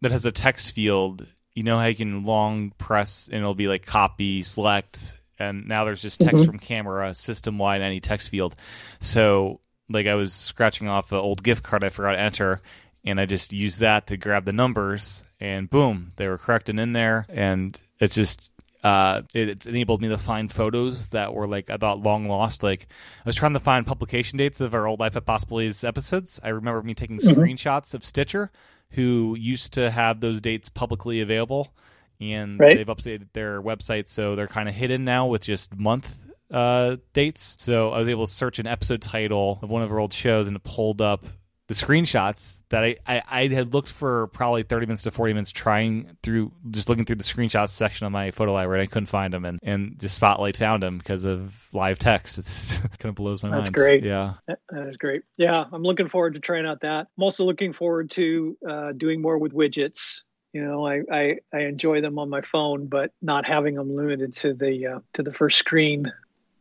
[0.02, 3.68] that has a text field, you know how you can long press and it'll be
[3.68, 6.44] like copy, select, and now there's just text mm-hmm.
[6.44, 8.54] from camera system wide any text field.
[9.00, 12.62] So like I was scratching off an old gift card I forgot to enter,
[13.04, 16.80] and I just used that to grab the numbers, and boom, they were correct and
[16.80, 21.48] in there, and it's just uh, it, it's enabled me to find photos that were
[21.48, 22.62] like I thought long lost.
[22.62, 22.88] Like
[23.24, 26.38] I was trying to find publication dates of our old iPad Possibilities episodes.
[26.42, 27.40] I remember me taking mm-hmm.
[27.40, 28.50] screenshots of Stitcher,
[28.90, 31.72] who used to have those dates publicly available,
[32.20, 32.76] and right.
[32.76, 36.16] they've updated their website so they're kind of hidden now with just month
[36.50, 37.56] uh, dates.
[37.58, 40.46] So I was able to search an episode title of one of our old shows,
[40.46, 41.24] and it pulled up
[41.68, 45.50] the screenshots that I, I, I, had looked for probably 30 minutes to 40 minutes
[45.50, 49.06] trying through just looking through the screenshots section of my photo library and I couldn't
[49.06, 52.38] find them and, and just Spotlight found them because of live text.
[52.46, 53.64] It's, it kind of blows my That's mind.
[53.64, 54.04] That's great.
[54.04, 54.34] Yeah.
[54.46, 54.58] That
[54.88, 55.22] is great.
[55.36, 55.64] Yeah.
[55.72, 57.08] I'm looking forward to trying out that.
[57.16, 60.22] I'm also looking forward to uh, doing more with widgets.
[60.52, 64.36] You know, I, I, I enjoy them on my phone, but not having them limited
[64.36, 66.12] to the uh, to the first screen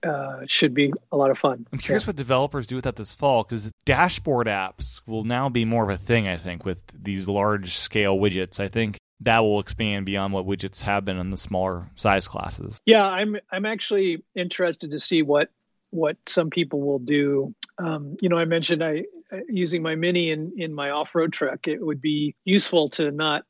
[0.05, 1.65] uh, should be a lot of fun.
[1.73, 2.09] I'm curious yeah.
[2.09, 5.89] what developers do with that this fall because dashboard apps will now be more of
[5.89, 6.27] a thing.
[6.27, 10.81] I think with these large scale widgets, I think that will expand beyond what widgets
[10.81, 12.79] have been in the smaller size classes.
[12.85, 15.49] Yeah, I'm I'm actually interested to see what
[15.89, 17.53] what some people will do.
[17.77, 19.05] Um, you know, I mentioned I
[19.47, 21.67] using my mini in in my off road truck.
[21.67, 23.43] It would be useful to not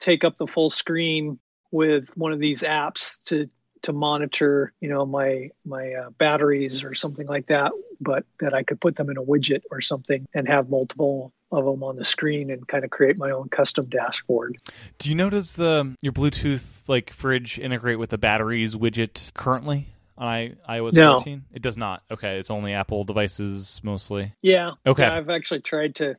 [0.00, 1.38] take up the full screen
[1.70, 3.48] with one of these apps to
[3.82, 8.62] to monitor, you know, my my uh, batteries or something like that, but that I
[8.62, 12.04] could put them in a widget or something and have multiple of them on the
[12.04, 14.56] screen and kind of create my own custom dashboard.
[14.98, 19.88] Do you notice the your Bluetooth like fridge integrate with the batteries widget currently?
[20.18, 21.14] on I, iOS no.
[21.14, 21.44] 14?
[21.52, 22.02] It does not.
[22.10, 24.32] Okay, it's only Apple devices mostly.
[24.42, 24.72] Yeah.
[24.86, 25.02] Okay.
[25.02, 26.16] Yeah, I've actually tried to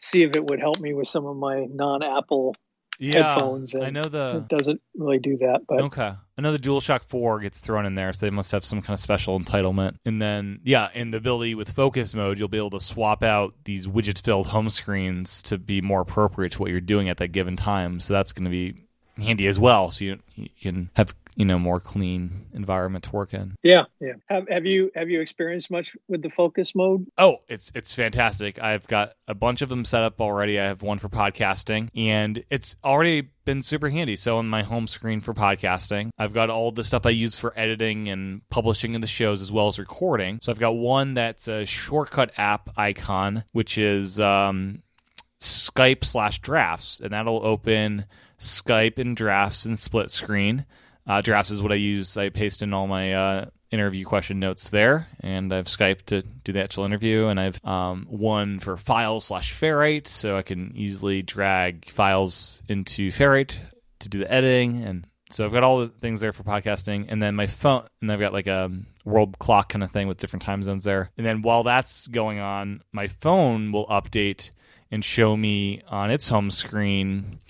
[0.00, 2.54] see if it would help me with some of my non-Apple
[2.98, 3.74] yeah, headphones.
[3.74, 6.12] I know the it doesn't really do that, but okay.
[6.36, 8.94] I know the DualShock Four gets thrown in there, so they must have some kind
[8.94, 9.96] of special entitlement.
[10.04, 13.54] And then, yeah, in the ability with focus mode, you'll be able to swap out
[13.64, 17.56] these widget-filled home screens to be more appropriate to what you're doing at that given
[17.56, 17.98] time.
[18.00, 18.76] So that's going to be
[19.20, 19.90] handy as well.
[19.90, 23.54] So you, you can have you know more clean environment to work in.
[23.62, 24.14] Yeah, yeah.
[24.26, 27.06] Have, have you have you experienced much with the focus mode?
[27.16, 28.60] Oh, it's it's fantastic.
[28.60, 30.58] I've got a bunch of them set up already.
[30.58, 34.16] I have one for podcasting, and it's already been super handy.
[34.16, 37.56] So on my home screen for podcasting, I've got all the stuff I use for
[37.56, 40.40] editing and publishing in the shows as well as recording.
[40.42, 44.82] So I've got one that's a shortcut app icon, which is um,
[45.40, 48.06] Skype slash drafts, and that'll open
[48.40, 50.66] Skype and drafts and split screen.
[51.08, 52.16] Uh, drafts is what I use.
[52.18, 56.52] I paste in all my uh, interview question notes there, and I've Skype to do
[56.52, 61.22] the actual interview, and I've um, one for files slash Ferrite, so I can easily
[61.22, 63.58] drag files into Ferrite
[64.00, 67.22] to do the editing, and so I've got all the things there for podcasting, and
[67.22, 68.70] then my phone, and I've got like a
[69.04, 72.38] world clock kind of thing with different time zones there, and then while that's going
[72.38, 74.50] on, my phone will update
[74.90, 77.40] and show me on its home screen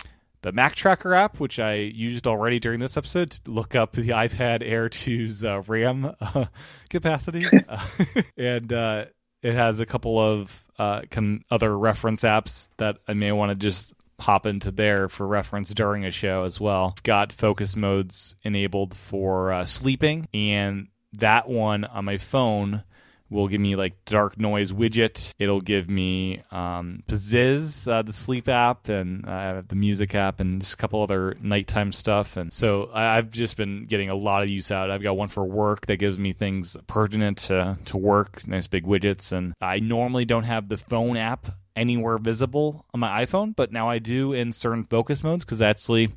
[0.41, 4.09] the Mac Tracker app, which I used already during this episode to look up the
[4.09, 6.45] iPad Air 2's uh, RAM uh,
[6.89, 7.85] capacity, uh,
[8.37, 9.05] and uh,
[9.41, 13.55] it has a couple of uh, kind other reference apps that I may want to
[13.55, 16.95] just hop into there for reference during a show as well.
[17.03, 22.83] Got focus modes enabled for uh, sleeping, and that one on my phone
[23.29, 25.33] will give me like dark noise widget.
[25.39, 30.73] It'll give me um, uh, the sleep app, and uh, the music app, and just
[30.73, 32.37] a couple other nighttime stuff.
[32.37, 34.91] And so I- I've just been getting a lot of use out.
[34.91, 38.85] I've got one for work that gives me things pertinent to to work, nice big
[38.85, 39.31] widgets.
[39.31, 43.89] And I normally don't have the phone app anywhere visible on my iPhone, but now
[43.89, 46.09] I do in certain focus modes because actually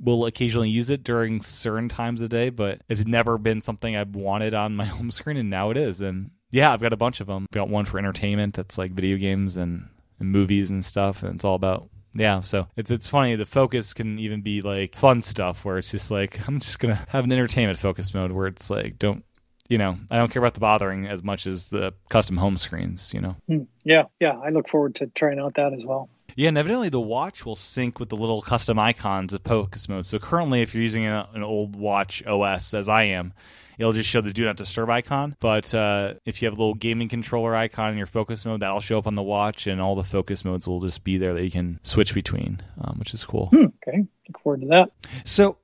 [0.00, 4.14] will occasionally use it during certain times of day, but it's never been something I've
[4.14, 6.00] wanted on my home screen, and now it is.
[6.00, 7.46] And yeah, I've got a bunch of them.
[7.50, 9.88] I've got one for entertainment that's like video games and,
[10.20, 12.40] and movies and stuff, and it's all about yeah.
[12.40, 13.34] So it's it's funny.
[13.36, 17.04] The focus can even be like fun stuff where it's just like I'm just gonna
[17.08, 19.24] have an entertainment focus mode where it's like don't
[19.68, 23.12] you know I don't care about the bothering as much as the custom home screens.
[23.12, 23.36] You know.
[23.48, 23.62] Hmm.
[23.84, 24.38] Yeah, yeah.
[24.38, 26.08] I look forward to trying out that as well.
[26.36, 30.06] Yeah, and evidently the watch will sync with the little custom icons of focus mode.
[30.06, 33.32] So currently, if you're using a, an old watch OS, as I am,
[33.78, 35.36] it'll just show the do not disturb icon.
[35.40, 38.80] But uh, if you have a little gaming controller icon in your focus mode, that'll
[38.80, 41.44] show up on the watch, and all the focus modes will just be there that
[41.44, 43.46] you can switch between, um, which is cool.
[43.46, 44.90] Hmm, okay, look forward to that.
[45.24, 45.56] So,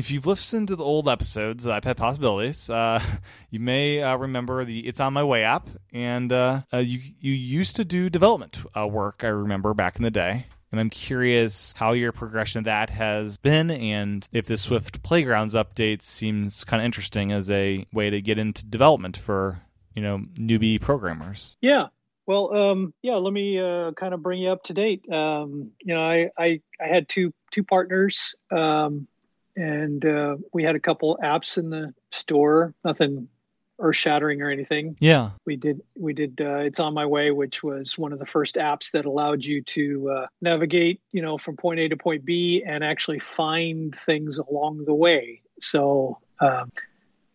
[0.00, 3.02] if you've listened to the old episodes of iPad Possibilities, uh,
[3.50, 7.34] you may uh, remember the "It's on My Way" app, and uh, uh, you you
[7.34, 9.22] used to do development uh, work.
[9.22, 13.36] I remember back in the day, and I'm curious how your progression of that has
[13.36, 18.22] been, and if the Swift Playgrounds update seems kind of interesting as a way to
[18.22, 19.60] get into development for
[19.94, 21.58] you know newbie programmers.
[21.60, 21.88] Yeah.
[22.26, 23.16] Well, um, yeah.
[23.16, 25.04] Let me uh, kind of bring you up to date.
[25.12, 28.34] Um, you know, I, I I had two two partners.
[28.50, 29.06] Um,
[29.60, 32.74] and uh, we had a couple apps in the store.
[32.82, 33.28] Nothing
[33.78, 34.96] earth shattering or anything.
[35.00, 35.82] Yeah, we did.
[35.96, 36.40] We did.
[36.40, 39.62] Uh, it's on my way, which was one of the first apps that allowed you
[39.62, 44.38] to uh, navigate, you know, from point A to point B and actually find things
[44.38, 45.42] along the way.
[45.60, 46.18] So.
[46.42, 46.70] Um,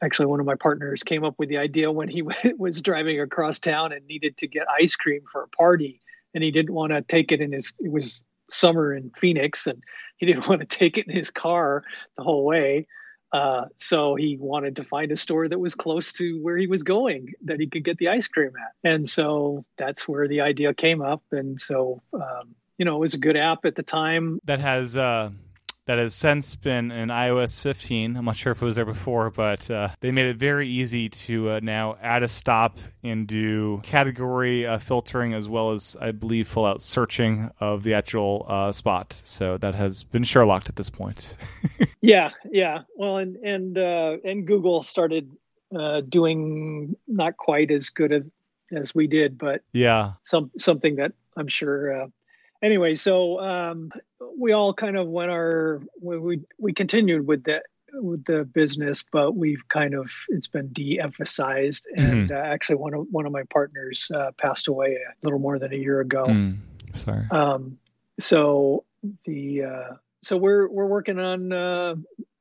[0.02, 2.24] actually, one of my partners came up with the idea when he
[2.58, 6.00] was driving across town and needed to get ice cream for a party,
[6.34, 7.72] and he didn't want to take it in his.
[7.80, 9.82] It was summer in Phoenix, and
[10.18, 11.84] he didn't want to take it in his car
[12.18, 12.88] the whole way.
[13.32, 16.84] Uh, so he wanted to find a store that was close to where he was
[16.84, 18.89] going that he could get the ice cream at.
[18.89, 21.22] And so that's where the idea came up.
[21.32, 24.39] And so, um, you know, it was a good app at the time.
[24.46, 25.32] That has uh,
[25.86, 28.18] that has since been in iOS 15.
[28.18, 31.10] I'm not sure if it was there before, but uh, they made it very easy
[31.10, 36.12] to uh, now add a stop and do category uh, filtering as well as, I
[36.12, 39.22] believe, full out searching of the actual uh, spot.
[39.24, 41.36] So that has been Sherlocked at this point.
[42.02, 42.82] yeah, yeah.
[42.96, 45.32] Well, and and uh, and Google started
[45.78, 48.24] uh, doing not quite as good as
[48.72, 52.10] as we did, but yeah, some something that I'm sure
[52.66, 53.92] anyway, so um,
[54.38, 57.64] we all kind of went our we we continued with that
[58.02, 61.88] with the business, but we've kind of it's been de-emphasized.
[61.96, 62.36] And mm-hmm.
[62.36, 65.74] uh, actually, one of one of my partners uh, passed away a little more than
[65.74, 66.26] a year ago.
[66.26, 66.58] Mm,
[66.94, 67.26] sorry.
[67.32, 67.78] Um,
[68.20, 68.84] so
[69.26, 71.96] the uh, so we're we're working on uh,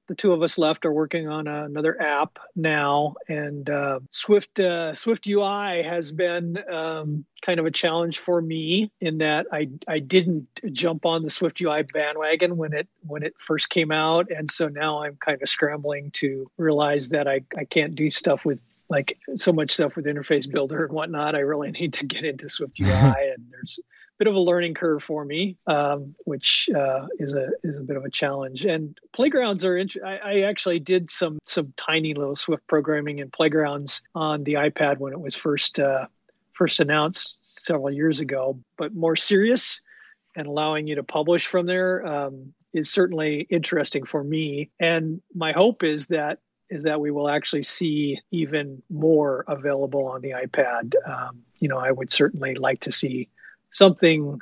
[0.07, 4.94] the two of us left are working on another app now, and uh, Swift uh,
[4.94, 9.98] Swift UI has been um, kind of a challenge for me in that I I
[9.98, 14.50] didn't jump on the Swift UI bandwagon when it when it first came out, and
[14.50, 18.62] so now I'm kind of scrambling to realize that I I can't do stuff with
[18.90, 21.34] like so much stuff with interface builder and whatnot.
[21.34, 23.80] I really need to get into Swift UI, and there's
[24.24, 27.96] bit of a learning curve for me, um, which uh, is a is a bit
[27.96, 28.64] of a challenge.
[28.64, 29.76] And playgrounds are.
[29.76, 34.54] Int- I, I, actually did some some tiny little Swift programming in playgrounds on the
[34.54, 36.06] iPad when it was first uh,
[36.52, 38.58] first announced several years ago.
[38.78, 39.82] But more serious
[40.34, 44.70] and allowing you to publish from there um, is certainly interesting for me.
[44.80, 46.38] And my hope is that
[46.70, 50.94] is that we will actually see even more available on the iPad.
[51.06, 53.28] Um, you know, I would certainly like to see
[53.74, 54.40] something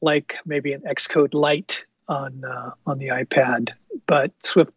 [0.00, 3.70] like maybe an Xcode Lite on uh, on the iPad.
[4.06, 4.72] But Swift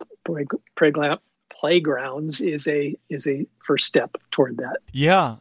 [1.49, 4.77] Playgrounds is a is a first step toward that.
[4.91, 5.37] Yeah.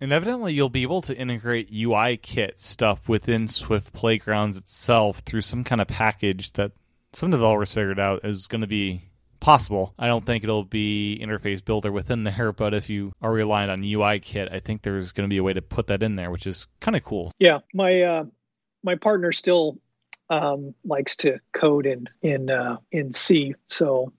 [0.00, 5.40] And evidently, you'll be able to integrate UI kit stuff within Swift Playgrounds itself through
[5.42, 6.72] some kind of package that
[7.12, 9.08] some developers figured out is going to be
[9.44, 9.92] possible.
[9.98, 13.84] I don't think it'll be interface builder within there, but if you are reliant on
[13.84, 16.30] UI kit, I think there's going to be a way to put that in there,
[16.30, 17.30] which is kind of cool.
[17.38, 18.24] Yeah, my uh,
[18.82, 19.78] my partner still
[20.30, 24.12] um, likes to code in in uh, in C, so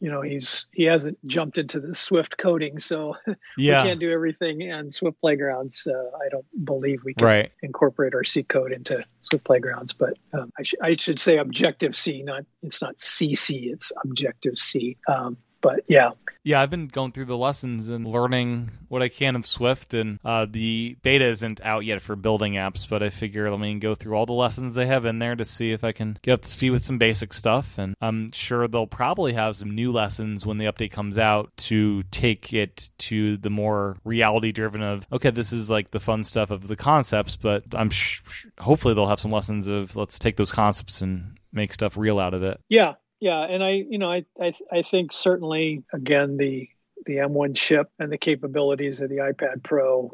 [0.00, 3.14] you know he's he hasn't jumped into the Swift coding, so
[3.56, 3.82] Yeah.
[3.84, 5.86] we can't do everything on Swift Playgrounds.
[5.86, 7.52] Uh, I don't believe we can Right.
[7.62, 11.96] incorporate our C code into Swift Playgrounds, but um, I, sh- I should say Objective
[11.96, 14.98] C, not it's not CC, it's Objective C.
[15.08, 16.10] Um, but yeah,
[16.44, 20.18] Yeah, I've been going through the lessons and learning what I can of Swift, and
[20.24, 23.94] uh, the beta isn't out yet for building apps, but I figure let me go
[23.94, 26.42] through all the lessons they have in there to see if I can get up
[26.42, 27.78] to speed with some basic stuff.
[27.78, 32.02] And I'm sure they'll probably have some new lessons when the update comes out to
[32.10, 36.50] take it to the more reality driven of, okay, this is like the fun stuff
[36.50, 38.22] of the concepts, but I'm sh-
[38.58, 42.34] hopefully they'll have some lessons of let's take those concepts and make stuff real out
[42.34, 42.58] of it.
[42.68, 46.68] yeah, yeah, and I you know I I, I think certainly again the
[47.06, 50.10] the M1 chip and the capabilities of the iPad Pro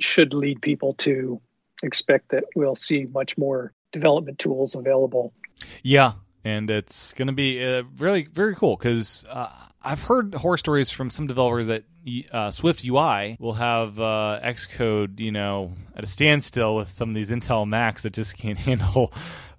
[0.00, 1.42] should lead people to
[1.82, 5.34] expect that we'll see much more development tools available.
[5.82, 9.50] Yeah, and it's going to be uh, really very cool because uh,
[9.82, 11.84] I've heard horror stories from some developers that
[12.32, 17.14] uh, Swift UI will have uh, Xcode, you know, at a standstill with some of
[17.14, 19.12] these Intel Macs that just can't handle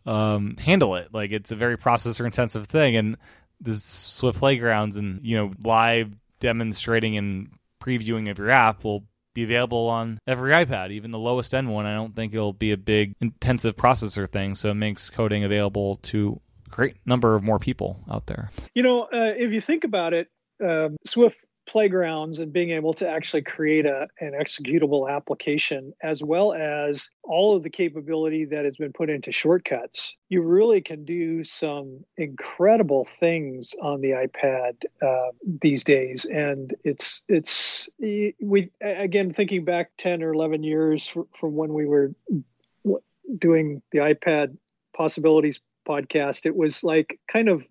[0.08, 1.14] um, handle it.
[1.14, 3.18] Like it's a very processor intensive thing, and
[3.62, 7.50] this Swift Playgrounds and you know live demonstrating and
[7.82, 9.04] previewing of your app will
[9.34, 11.86] be available on every iPad, even the lowest end one.
[11.86, 15.98] I don't think it'll be a big intensive processor thing, so it makes coding available
[15.98, 18.50] to a great number of more people out there.
[18.74, 20.30] You know, uh, if you think about it,
[20.64, 26.54] um, Swift playgrounds and being able to actually create a, an executable application as well
[26.54, 30.16] as all of the capability that has been put into shortcuts.
[30.30, 36.26] You really can do some incredible things on the ipad uh, these days.
[36.26, 41.08] And it's it's we again thinking back 10 or 11 years
[41.40, 42.14] from when we were
[43.38, 44.56] doing the ipad
[44.96, 47.64] possibilities podcast it was like kind of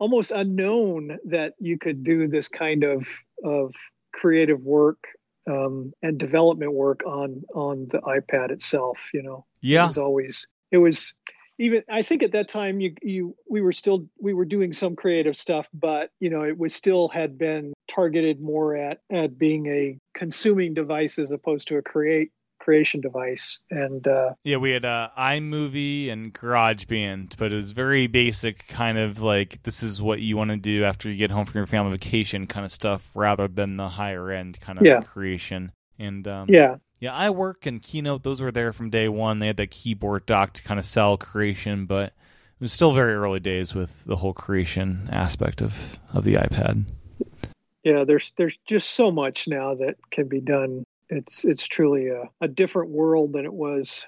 [0.00, 3.06] almost unknown that you could do this kind of
[3.44, 3.74] of
[4.12, 5.04] creative work
[5.48, 9.10] um, and development work on on the iPad itself.
[9.12, 11.14] You know, yeah, it was always it was
[11.58, 11.82] even.
[11.90, 15.36] I think at that time you you we were still we were doing some creative
[15.36, 19.98] stuff, but you know it was still had been targeted more at at being a
[20.14, 22.30] consuming device as opposed to a create
[22.60, 28.06] creation device and uh yeah we had uh imovie and garageband but it was very
[28.06, 31.46] basic kind of like this is what you want to do after you get home
[31.46, 35.00] from your family vacation kind of stuff rather than the higher end kind of yeah.
[35.00, 35.72] creation.
[35.98, 36.76] And um yeah.
[36.98, 39.38] yeah iwork and keynote those were there from day one.
[39.38, 43.14] They had that keyboard dock to kind of sell creation but it was still very
[43.14, 46.84] early days with the whole creation aspect of of the ipad.
[47.84, 52.28] Yeah there's there's just so much now that can be done it's it's truly a,
[52.40, 54.06] a different world than it was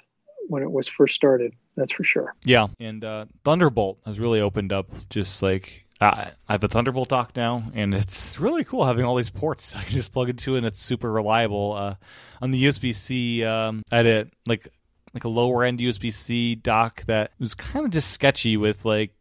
[0.48, 1.54] when it was first started.
[1.76, 2.34] That's for sure.
[2.44, 4.88] Yeah, and uh, Thunderbolt has really opened up.
[5.10, 9.30] Just like I have a Thunderbolt dock now, and it's really cool having all these
[9.30, 11.72] ports I can just plug into, and it's super reliable.
[11.72, 11.94] Uh,
[12.40, 14.68] on the USB C, um, I had like
[15.14, 19.12] like a lower end USB C dock that was kind of just sketchy with like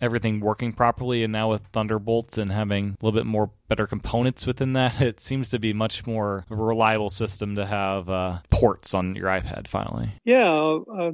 [0.00, 4.46] everything working properly and now with thunderbolts and having a little bit more better components
[4.46, 9.14] within that it seems to be much more reliable system to have uh, ports on
[9.14, 10.10] your ipad finally.
[10.24, 11.12] Yeah uh,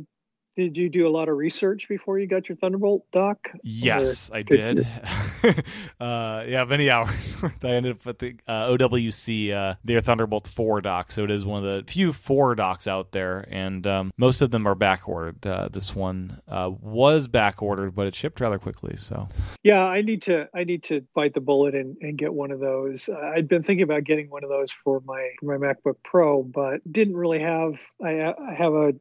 [0.56, 3.50] did you do a lot of research before you got your Thunderbolt dock?
[3.62, 4.80] Yes, I did.
[6.00, 7.36] uh, yeah, many hours.
[7.62, 11.10] I ended up with the uh, OWC, uh, their Thunderbolt 4 dock.
[11.10, 14.50] So it is one of the few 4 docks out there, and um, most of
[14.50, 15.44] them are back ordered.
[15.46, 18.96] Uh, this one uh, was back ordered, but it shipped rather quickly.
[18.96, 19.28] So
[19.62, 22.60] yeah, I need to I need to bite the bullet and, and get one of
[22.60, 23.08] those.
[23.08, 26.80] I'd been thinking about getting one of those for my for my MacBook Pro, but
[26.90, 27.84] didn't really have.
[28.02, 28.92] I, I have a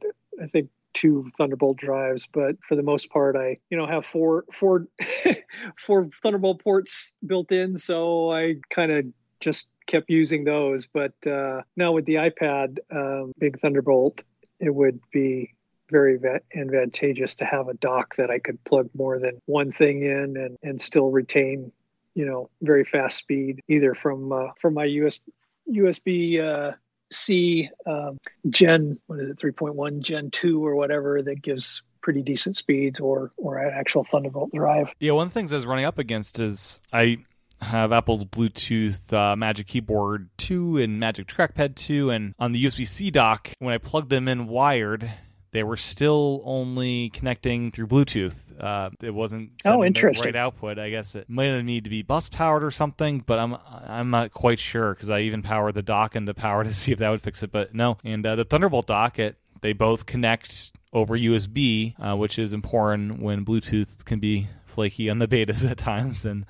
[0.41, 4.46] I think two Thunderbolt drives, but for the most part, I you know have four
[4.52, 4.88] four
[5.80, 9.06] four Thunderbolt ports built in, so I kind of
[9.39, 10.88] just kept using those.
[10.88, 14.24] But uh, now with the iPad, um, big Thunderbolt,
[14.60, 15.54] it would be
[15.89, 16.18] very
[16.56, 20.58] advantageous to have a dock that I could plug more than one thing in and
[20.64, 21.72] and still retain
[22.16, 25.20] you know very fast speed either from uh, from my US,
[25.70, 26.41] USB.
[26.41, 26.74] Uh,
[27.14, 32.57] C um, Gen, what is it, 3.1 Gen 2 or whatever that gives pretty decent
[32.57, 34.93] speeds or or an actual Thunderbolt drive.
[34.99, 37.20] Yeah, one of the things I was running up against is I
[37.61, 42.86] have Apple's Bluetooth uh, Magic Keyboard 2 and Magic Trackpad 2, and on the USB
[42.86, 45.09] C dock, when I plugged them in wired,
[45.54, 48.36] they were still only connecting through Bluetooth.
[48.60, 50.26] Uh, it wasn't oh, interesting.
[50.26, 50.80] right output.
[50.80, 53.56] I guess it might need to be bus powered or something, but I'm
[53.88, 56.99] I'm not quite sure because I even powered the dock into power to see if
[56.99, 57.51] that would fix it.
[57.51, 62.38] But no, and uh, the Thunderbolt dock, it they both connect over USB, uh, which
[62.38, 66.26] is important when Bluetooth can be flaky on the betas at times.
[66.26, 66.45] And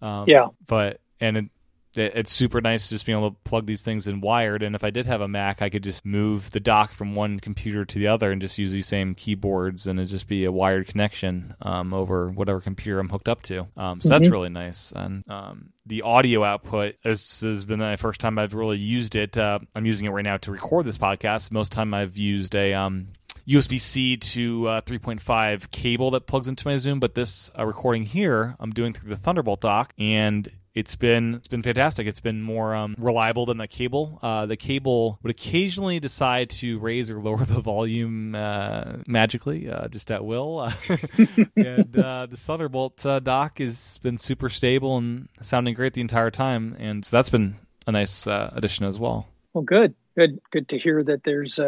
[0.00, 0.48] Um, Yeah.
[0.66, 1.50] But and
[1.98, 4.62] it's super nice just being able to plug these things in wired.
[4.62, 7.40] And if I did have a Mac, I could just move the dock from one
[7.40, 10.52] computer to the other and just use these same keyboards, and it'd just be a
[10.52, 13.66] wired connection um, over whatever computer I'm hooked up to.
[13.76, 14.32] Um, so that's Mhm.
[14.32, 14.92] really nice.
[14.94, 19.36] And um, the audio output this has been the first time I've really used it.
[19.36, 21.50] Uh, I'm using it right now to record this podcast.
[21.52, 23.08] Most time I've used a um,
[23.46, 28.04] USB C to uh, 3.5 cable that plugs into my Zoom, but this uh, recording
[28.04, 32.06] here I'm doing through the Thunderbolt dock, and it's been it's been fantastic.
[32.06, 34.18] It's been more um, reliable than the cable.
[34.22, 39.88] Uh, the cable would occasionally decide to raise or lower the volume uh, magically, uh,
[39.88, 40.60] just at will.
[41.56, 46.30] and uh, the Thunderbolt uh, dock has been super stable and sounding great the entire
[46.30, 47.56] time, and so that's been
[47.86, 49.26] a nice uh, addition as well.
[49.54, 51.58] Well, good, good, good to hear that there's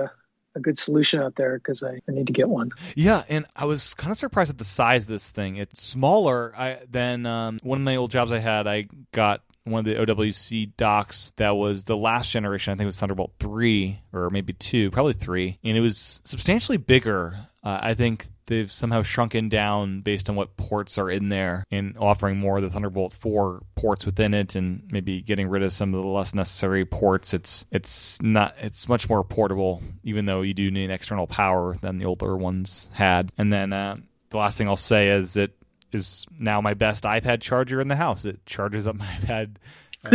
[0.58, 2.70] a good solution out there because I, I need to get one.
[2.94, 5.56] Yeah, and I was kind of surprised at the size of this thing.
[5.56, 8.66] It's smaller I, than um, one of my old jobs I had.
[8.66, 12.72] I got one of the OWC docks that was the last generation.
[12.72, 15.58] I think it was Thunderbolt 3 or maybe 2, probably 3.
[15.64, 17.36] And it was substantially bigger.
[17.62, 21.96] Uh, I think they've somehow shrunken down based on what ports are in there and
[21.98, 25.94] offering more of the Thunderbolt 4 ports within it and maybe getting rid of some
[25.94, 27.32] of the less necessary ports.
[27.32, 31.98] It's it's not it's much more portable even though you do need external power than
[31.98, 33.30] the older ones had.
[33.38, 33.96] And then uh,
[34.30, 35.52] the last thing I'll say is it
[35.92, 38.24] is now my best iPad charger in the house.
[38.24, 39.56] It charges up my iPad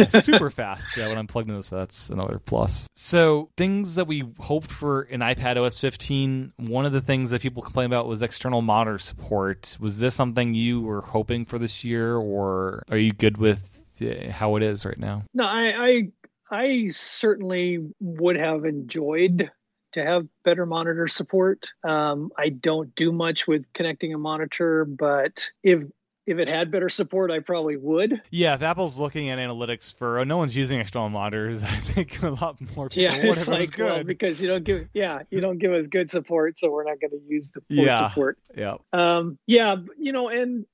[0.09, 1.61] super fast uh, when I'm plugged in.
[1.61, 2.88] So that's another plus.
[2.93, 6.53] So things that we hoped for in iPad OS 15.
[6.57, 9.77] One of the things that people complain about was external monitor support.
[9.79, 14.31] Was this something you were hoping for this year, or are you good with uh,
[14.31, 15.23] how it is right now?
[15.34, 16.11] No, I, I,
[16.49, 19.51] I certainly would have enjoyed
[19.93, 21.69] to have better monitor support.
[21.84, 25.84] Um, I don't do much with connecting a monitor, but if
[26.26, 28.21] if it had better support, I probably would.
[28.32, 32.21] Yeah, if Apple's looking at analytics for oh, no one's using external monitors, I think
[32.24, 34.07] a lot more people Yeah, would it's if it was like well, good.
[34.07, 37.11] because you don't give yeah you don't give us good support, so we're not going
[37.11, 38.07] to use the poor Yeah.
[38.09, 38.38] support.
[38.55, 40.65] yeah, Um, yeah, you know, and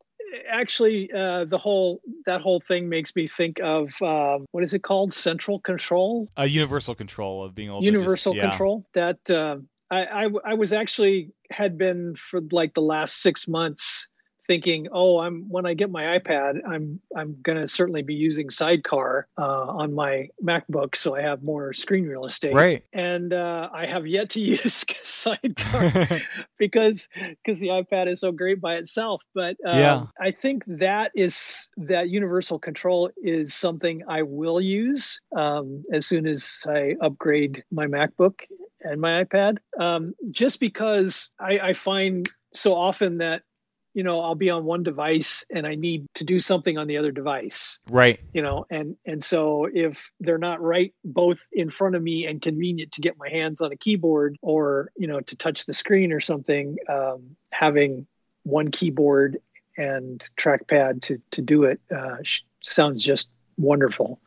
[0.48, 4.84] actually, uh, the whole that whole thing makes me think of um, what is it
[4.84, 5.14] called?
[5.14, 8.50] Central control, a universal control of being able universal just, yeah.
[8.52, 8.86] control.
[8.94, 9.58] That uh,
[9.90, 14.08] I, I I was actually had been for like the last six months
[14.50, 19.28] thinking, oh, I'm when I get my iPad, I'm I'm gonna certainly be using Sidecar
[19.38, 22.56] uh, on my MacBook, so I have more screen real estate.
[22.56, 22.84] Right.
[22.92, 26.20] And uh, I have yet to use Sidecar
[26.58, 27.08] because
[27.46, 29.22] because the iPad is so great by itself.
[29.36, 30.06] But um, Yeah.
[30.20, 36.26] I think that is that universal control is something I will use um, as soon
[36.26, 38.40] as I upgrade my MacBook
[38.82, 39.58] and my iPad.
[39.80, 43.44] Um, just because I, I find so often that
[43.94, 46.98] you know I'll be on one device and I need to do something on the
[46.98, 47.80] other device.
[47.90, 48.20] Right.
[48.34, 52.42] you know and and so if they're not right both in front of me and
[52.42, 56.12] convenient to get my hands on a keyboard or you know to touch the screen
[56.12, 58.08] or something um, having
[58.44, 59.38] one keyboard
[59.78, 64.20] and trackpad to to do it uh, sh- sounds just wonderful.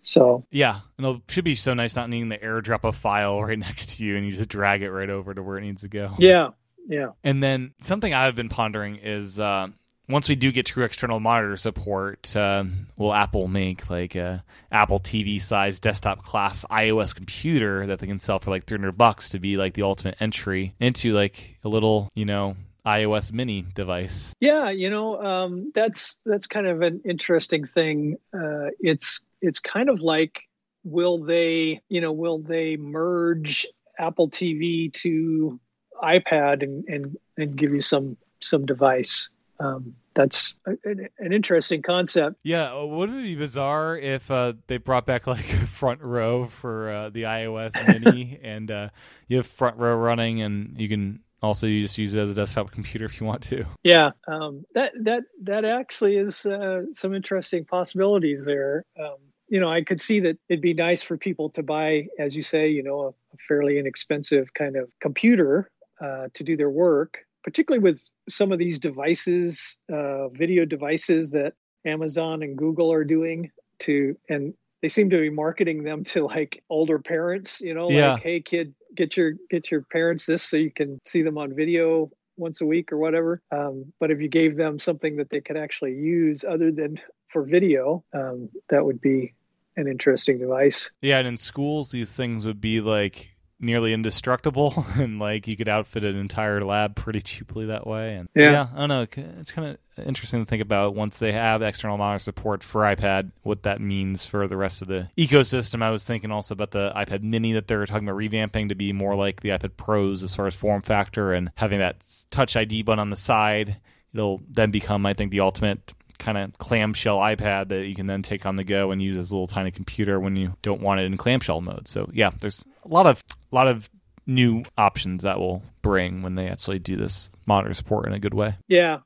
[0.00, 0.44] So.
[0.50, 3.96] Yeah, and it should be so nice not needing to airdrop a file right next
[3.96, 6.14] to you and you just drag it right over to where it needs to go.
[6.18, 6.50] yeah
[6.86, 9.68] yeah And then something I've been pondering is uh,
[10.08, 12.64] once we do get true external monitor support, uh,
[12.96, 18.20] will Apple make like a Apple TV size desktop class iOS computer that they can
[18.20, 22.10] sell for like 300 bucks to be like the ultimate entry into like a little,
[22.14, 22.56] you know,
[22.86, 24.34] iOS mini device.
[24.40, 28.16] Yeah, you know, um, that's that's kind of an interesting thing.
[28.32, 30.42] Uh, it's it's kind of like,
[30.84, 33.66] will they, you know, will they merge
[33.98, 35.58] Apple TV to
[36.02, 39.28] iPad and and, and give you some some device?
[39.60, 42.36] Um, that's an, an interesting concept.
[42.42, 46.90] Yeah, uh, wouldn't it be bizarre if uh, they brought back like front row for
[46.90, 47.72] uh, the iOS
[48.04, 48.88] mini and uh,
[49.28, 52.34] you have front row running and you can also you just use it as a
[52.34, 53.64] desktop computer if you want to.
[53.82, 58.84] Yeah, um, that that that actually is uh, some interesting possibilities there.
[58.98, 59.16] Um,
[59.48, 62.42] you know, I could see that it'd be nice for people to buy, as you
[62.42, 65.70] say, you know, a, a fairly inexpensive kind of computer
[66.04, 67.10] uh, to do their work,
[67.42, 71.52] particularly with some of these devices, uh, video devices that
[71.84, 73.50] Amazon and Google are doing
[73.80, 77.60] to, and they seem to be marketing them to like older parents.
[77.60, 78.12] You know, Yeah.
[78.12, 81.54] like, hey kid, get your get your parents this so you can see them on
[81.54, 83.40] video once a week or whatever.
[83.50, 87.42] Um, but if you gave them something that they could actually use other than for
[87.44, 89.34] video, um, that would be
[89.76, 90.90] an interesting device.
[91.02, 95.68] Yeah, and in schools these things would be like nearly indestructible and like you could
[95.68, 98.66] outfit an entire lab pretty cheaply that way and Yeah.
[98.74, 99.02] i don't know
[99.40, 103.30] it's kind of interesting to think about once they have external monitor support for ipad
[103.42, 106.90] what that means for the rest of the ecosystem i was thinking also about the
[106.96, 110.34] ipad mini that they're talking about revamping to be more like the ipad pros as
[110.34, 111.96] far as form factor and having that
[112.30, 113.76] touch id button on the side
[114.12, 118.22] it'll then become i think the ultimate kind of clamshell iPad that you can then
[118.22, 121.00] take on the go and use as a little tiny computer when you don't want
[121.00, 121.88] it in clamshell mode.
[121.88, 123.88] So yeah, there's a lot of a lot of
[124.26, 128.34] new options that will bring when they actually do this monitor support in a good
[128.34, 128.56] way.
[128.68, 128.98] Yeah,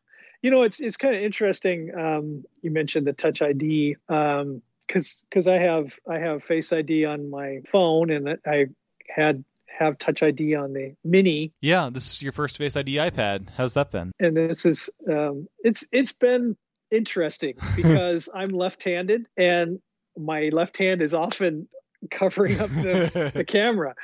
[0.43, 1.93] you know, it's it's kind of interesting.
[1.99, 7.31] Um, you mentioned the Touch ID because because I have I have Face ID on
[7.31, 8.67] my phone, and I
[9.09, 13.49] had have Touch ID on the Mini, Yeah, this is your first Face ID iPad.
[13.57, 14.13] How's that been?
[14.19, 16.57] and this is um, it's it's been
[16.91, 19.81] interesting because I'm left-handed, and
[20.17, 21.69] my left hand is often
[22.11, 23.95] covering up the the camera.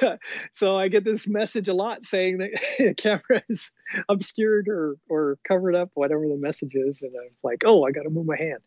[0.52, 3.72] so I get this message a lot saying that the camera is
[4.08, 8.02] obscured or or covered up, whatever the message is, and I'm like, oh, I got
[8.02, 8.60] to move my hand.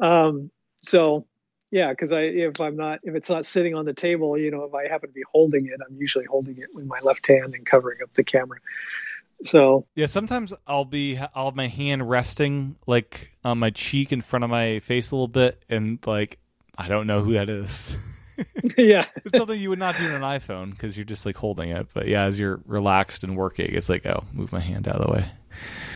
[0.00, 0.50] Um,
[0.82, 1.26] so
[1.70, 4.64] yeah, because I if I'm not if it's not sitting on the table, you know,
[4.64, 7.54] if I happen to be holding it, I'm usually holding it with my left hand
[7.54, 8.58] and covering up the camera.
[9.42, 14.20] So Yeah, sometimes I'll be I'll have my hand resting like on my cheek in
[14.22, 16.38] front of my face a little bit and like
[16.78, 17.96] I don't know who that is.
[18.76, 21.70] yeah, it's something you would not do on an iPhone because you're just like holding
[21.70, 21.86] it.
[21.94, 25.06] But yeah, as you're relaxed and working, it's like, oh, move my hand out of
[25.06, 25.24] the way.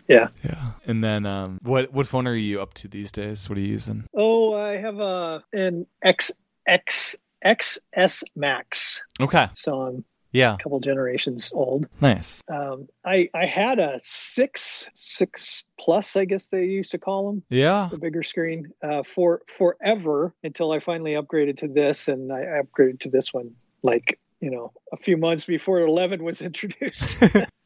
[0.07, 0.29] Yeah.
[0.43, 0.71] Yeah.
[0.87, 3.47] And then, um, what what phone are you up to these days?
[3.47, 4.05] What are you using?
[4.15, 6.31] oh, I have a an X
[6.65, 7.15] X
[7.45, 9.47] XS Max, Okay.
[9.53, 10.55] so I'm Yeah.
[10.55, 11.87] a couple generations old.
[11.99, 12.41] Nice.
[12.47, 17.43] Um, I I had a six six plus, I guess they used to call them,
[17.49, 17.89] Yeah.
[17.91, 22.99] the bigger screen, uh, for forever until I finally upgraded to this, and I upgraded
[23.01, 23.51] to this one
[23.83, 27.17] like you know a few months before 11 was introduced.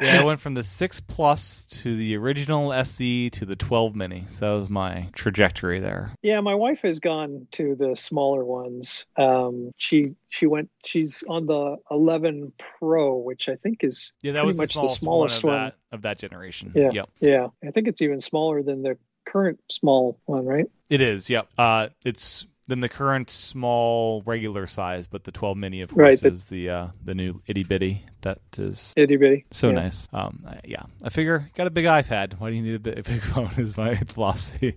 [0.00, 4.24] Yeah, I went from the six plus to the original SE to the 12 mini.
[4.30, 6.10] So that was my trajectory there.
[6.22, 9.06] yeah, my wife has gone to the smaller ones.
[9.16, 10.70] Um, she she went.
[10.84, 14.68] She's on the 11 Pro, which I think is Yeah, that Pretty was the much
[14.68, 15.64] the smallest, smallest one of one.
[15.90, 16.72] that of that generation.
[16.74, 16.90] Yeah.
[16.92, 17.08] Yep.
[17.20, 17.46] yeah.
[17.66, 20.66] I think it's even smaller than the current small one, right?
[20.90, 21.28] It is.
[21.30, 21.48] Yep.
[21.58, 26.18] Uh, it's then the current small regular size, but the 12 mini, of course, Right,
[26.22, 28.02] but- is the uh, the new itty bitty.
[28.22, 29.44] That is Itty bitty.
[29.52, 29.74] so Yeah.
[29.74, 30.08] nice.
[30.12, 32.38] Um, I- yeah, I figure got a big iPad.
[32.40, 33.50] Why do you need a big, a big phone?
[33.56, 34.74] Is my philosophy.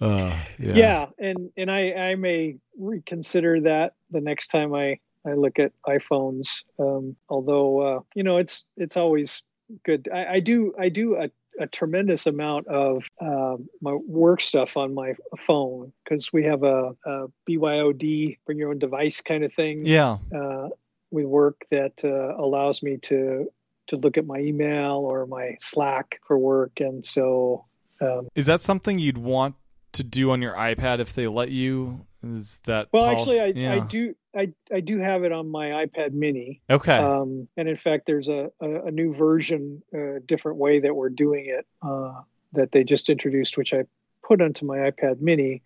[0.00, 0.74] Uh, yeah.
[0.74, 5.72] yeah and and i i may reconsider that the next time i i look at
[5.86, 9.42] iphones um although uh you know it's it's always
[9.84, 11.30] good i, I do i do a,
[11.60, 16.94] a tremendous amount of um, my work stuff on my phone because we have a,
[17.04, 20.18] a byod bring your own device kind of thing Yeah.
[20.34, 20.68] uh,
[21.10, 23.50] with work that uh, allows me to
[23.88, 27.64] to look at my email or my slack for work and so
[28.00, 29.54] um, Is that something you'd want
[29.92, 32.06] to do on your iPad if they let you?
[32.24, 33.74] Is that Well, policy- actually, I, yeah.
[33.74, 36.96] I do I, I do have it on my iPad Mini, Okay.
[36.96, 41.10] um, and in fact, there's a, a, a new version, a different way that we're
[41.10, 43.84] doing it uh, that they just introduced, which I
[44.22, 45.62] put onto my iPad Mini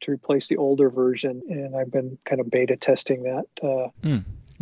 [0.00, 3.88] to replace the older version, and I've been kind of beta testing that, uh,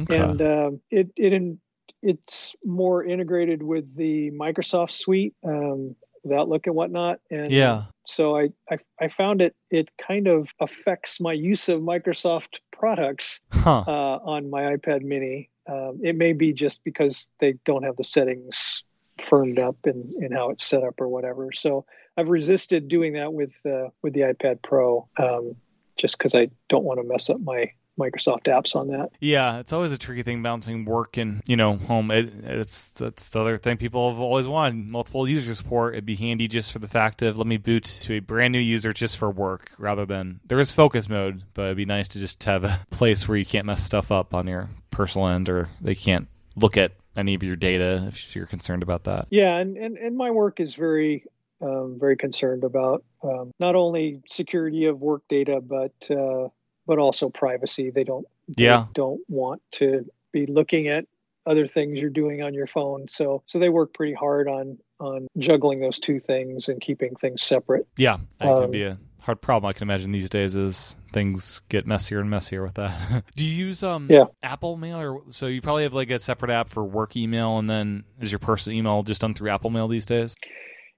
[0.00, 0.16] okay.
[0.16, 1.60] and um, it it in,
[2.02, 5.94] it's more integrated with the Microsoft Suite, um,
[6.24, 7.84] with Outlook and whatnot, and yeah.
[8.06, 13.40] so I, I I found it it kind of affects my use of Microsoft products
[13.52, 13.84] Huh.
[13.86, 15.50] uh, on my iPad Mini.
[15.66, 18.82] Um, it may be just because they don't have the settings
[19.24, 21.50] firmed up in, in how it's set up or whatever.
[21.52, 25.56] So I've resisted doing that with uh, with the iPad Pro, um,
[25.96, 29.10] just because I don't want to mess up my Microsoft apps on that.
[29.20, 32.10] Yeah, it's always a tricky thing balancing work and you know home.
[32.10, 35.94] It, it's that's the other thing people have always wanted: multiple user support.
[35.94, 38.58] It'd be handy just for the fact of let me boot to a brand new
[38.58, 42.18] user just for work, rather than there is focus mode, but it'd be nice to
[42.18, 45.68] just have a place where you can't mess stuff up on your personal end, or
[45.80, 49.26] they can't look at any of your data if you're concerned about that.
[49.30, 51.24] Yeah, and and, and my work is very
[51.60, 56.48] um, very concerned about um, not only security of work data, but uh,
[56.86, 57.90] but also privacy.
[57.90, 58.86] They don't they Yeah.
[58.94, 61.06] don't want to be looking at
[61.46, 63.06] other things you're doing on your phone.
[63.08, 67.42] So so they work pretty hard on on juggling those two things and keeping things
[67.42, 67.86] separate.
[67.96, 69.68] Yeah, that can Um, be a hard problem.
[69.68, 73.24] I can imagine these days as things get messier and messier with that.
[73.36, 74.26] Do you use um Yeah.
[74.42, 77.68] Apple Mail or so you probably have like a separate app for work email and
[77.68, 80.34] then is your personal email just done through Apple Mail these days?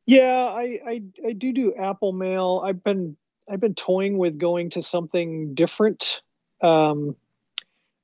[0.07, 2.63] Yeah, I, I I do do Apple Mail.
[2.65, 3.17] I've been
[3.49, 6.21] I've been toying with going to something different.
[6.61, 7.17] Um,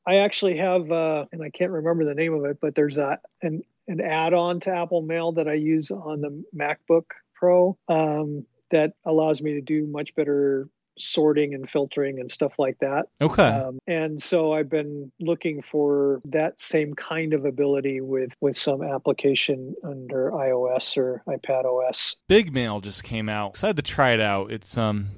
[0.06, 3.18] I actually have, uh, and I can't remember the name of it, but there's a
[3.40, 8.92] an an add-on to Apple Mail that I use on the MacBook Pro um, that
[9.04, 10.68] allows me to do much better
[10.98, 13.06] sorting and filtering and stuff like that.
[13.20, 13.42] Okay.
[13.42, 18.82] Um, and so I've been looking for that same kind of ability with with some
[18.82, 22.16] application under iOS or iPad OS.
[22.28, 23.50] Big Mail just came out.
[23.50, 24.52] Excited to try it out.
[24.52, 25.08] It's um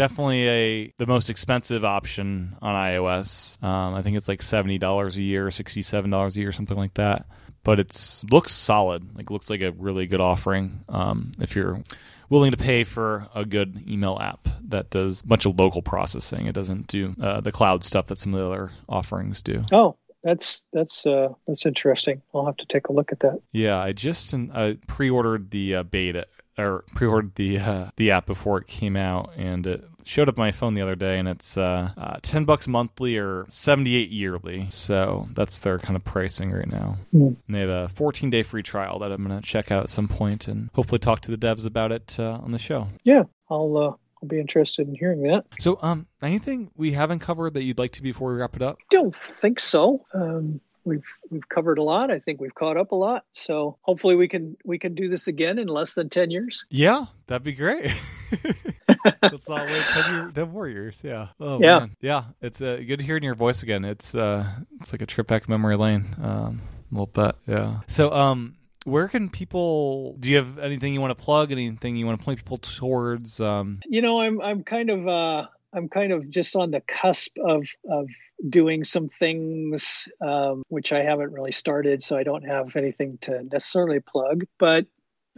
[0.00, 3.62] definitely a the most expensive option on iOS.
[3.62, 6.76] Um, I think it's like seventy dollars a year, sixty seven dollars a year, something
[6.76, 7.26] like that.
[7.62, 9.14] But it's looks solid.
[9.14, 10.84] Like looks like a really good offering.
[10.88, 11.82] Um, if you're
[12.30, 16.46] willing to pay for a good email app that does a bunch of local processing.
[16.46, 19.64] It doesn't do uh, the cloud stuff that some of the other offerings do.
[19.72, 22.22] Oh, that's that's uh, that's interesting.
[22.34, 23.40] I'll have to take a look at that.
[23.52, 26.26] Yeah, I just uh, pre-ordered the uh, beta
[26.56, 30.44] or pre-ordered the uh, the app before it came out, and it showed up on
[30.44, 34.10] my phone the other day, and it's uh, uh, ten bucks monthly or seventy eight
[34.10, 34.66] yearly.
[34.70, 36.96] So that's their kind of pricing right now.
[37.14, 37.36] Mm.
[37.46, 39.90] And they have a fourteen day free trial that I'm going to check out at
[39.90, 42.88] some point, and hopefully talk to the devs about it uh, on the show.
[43.04, 43.92] Yeah, I'll uh,
[44.22, 45.46] I'll be interested in hearing that.
[45.58, 48.78] So, um, anything we haven't covered that you'd like to before we wrap it up?
[48.90, 50.04] Don't think so.
[50.12, 52.10] Um, we've we've covered a lot.
[52.10, 53.24] I think we've caught up a lot.
[53.32, 56.64] So hopefully we can we can do this again in less than ten years.
[56.70, 57.92] Yeah, that'd be great.
[59.22, 61.00] Let's not wait 10, year, 10 more years.
[61.02, 61.28] Yeah.
[61.40, 61.80] Oh, Yeah.
[61.80, 61.96] Man.
[62.00, 62.24] Yeah.
[62.42, 63.84] It's uh, good hearing your voice again.
[63.84, 64.44] It's uh,
[64.80, 66.04] it's like a trip back memory lane.
[66.22, 66.60] Um,
[66.90, 67.34] a little bit.
[67.46, 67.80] Yeah.
[67.86, 70.16] So, um, where can people?
[70.20, 71.52] Do you have anything you want to plug?
[71.52, 73.40] Anything you want to point people towards?
[73.40, 77.36] Um, You know, I'm I'm kind of uh, I'm kind of just on the cusp
[77.38, 78.08] of of
[78.48, 83.42] doing some things um, which I haven't really started, so I don't have anything to
[83.44, 84.44] necessarily plug.
[84.58, 84.86] But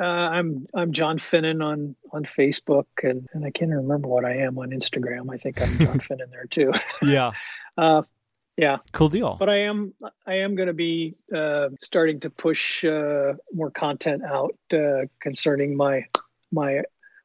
[0.01, 4.37] uh, I'm I'm John Finnan on on Facebook, and and I can't remember what I
[4.39, 5.33] am on Instagram.
[5.33, 6.73] I think I'm John Finnan there too.
[7.03, 7.33] yeah.
[7.79, 8.03] Uh,
[8.59, 9.37] yeah, Cool deal.
[9.41, 9.95] but I am
[10.27, 15.75] I am going to be uh, starting to push uh, more content out uh, concerning
[15.75, 16.05] my
[16.53, 16.83] my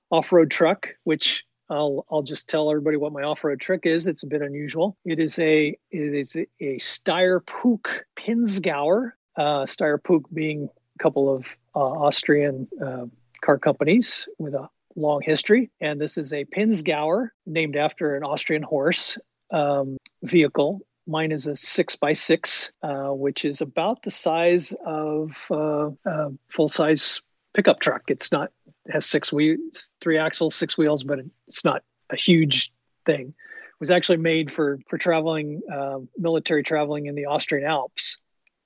[0.09, 4.07] off road truck, which I'll I'll just tell everybody what my off road trick is.
[4.07, 4.97] It's a bit unusual.
[5.05, 9.11] It is a it is a, a Steyr Puch Pinzgauer.
[9.36, 13.05] Uh, Steyr Puch being a couple of uh, Austrian uh,
[13.41, 18.63] car companies with a long history, and this is a Pinzgauer named after an Austrian
[18.63, 19.18] horse
[19.51, 25.38] um, vehicle Mine is a six by six, uh, which is about the size of
[25.49, 27.22] uh, a full size
[27.53, 28.03] pickup truck.
[28.09, 28.51] It's not
[28.89, 32.71] has six wheels, three axles, six wheels, but it's not a huge
[33.05, 33.27] thing.
[33.27, 38.17] It was actually made for for traveling, uh, military traveling in the Austrian Alps.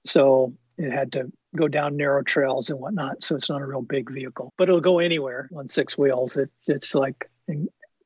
[0.05, 3.23] So it had to go down narrow trails and whatnot.
[3.23, 6.37] So it's not a real big vehicle, but it'll go anywhere on six wheels.
[6.37, 7.29] It, it's like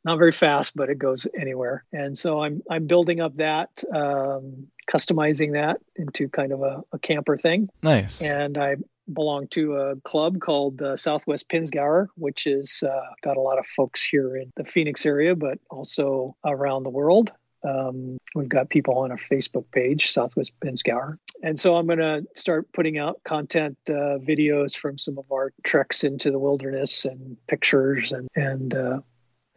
[0.04, 1.84] not very fast, but it goes anywhere.
[1.94, 7.00] And so I'm I'm building up that, um, customizing that into kind of a, a
[7.00, 7.70] camper thing.
[7.82, 8.22] Nice.
[8.22, 8.78] And I
[9.12, 13.66] belong to a club called uh, Southwest Pinzgauer, which is uh, got a lot of
[13.66, 17.32] folks here in the Phoenix area, but also around the world.
[17.64, 21.18] Um, we've got people on our Facebook page, Southwest Pinzgauer.
[21.42, 25.52] And so I'm going to start putting out content uh, videos from some of our
[25.64, 29.00] treks into the wilderness and pictures and, and uh,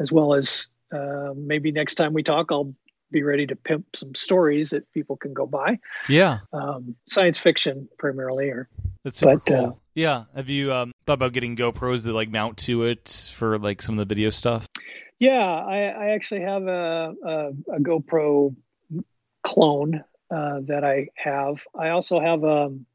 [0.00, 2.74] as well as uh, maybe next time we talk, I'll
[3.10, 5.78] be ready to pimp some stories that people can go by.
[6.08, 6.40] yeah.
[6.52, 8.68] Um, science fiction primarily, or
[9.04, 9.64] That's super But, cool.
[9.66, 10.24] uh, yeah.
[10.34, 13.98] Have you um, thought about getting GoPros to like mount to it for like some
[13.98, 14.66] of the video stuff?
[15.20, 18.54] yeah, I, I actually have a, a, a GoPro
[19.42, 21.64] clone uh, that I have.
[21.74, 22.86] I also have um,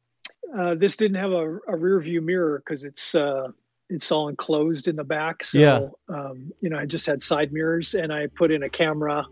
[0.55, 3.47] uh, this didn't have a, a rear view mirror because it's uh,
[3.89, 5.43] it's all enclosed in the back.
[5.43, 5.89] So Yeah.
[6.15, 9.25] um, you know, I just had side mirrors, and I put in a camera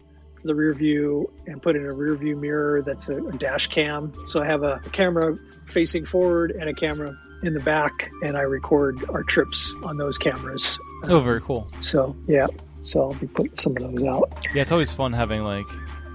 [0.44, 4.12] the rear view and put in a rear view mirror that's a, a dash cam.
[4.28, 5.38] So I have a, a camera
[5.68, 10.18] facing forward and a camera in the back, and I record our trips on those
[10.18, 10.78] cameras.
[11.06, 11.68] Oh, very cool.
[11.80, 12.48] So yeah,
[12.84, 14.32] so I'll be putting some of those out.
[14.54, 15.66] Yeah, it's always fun having like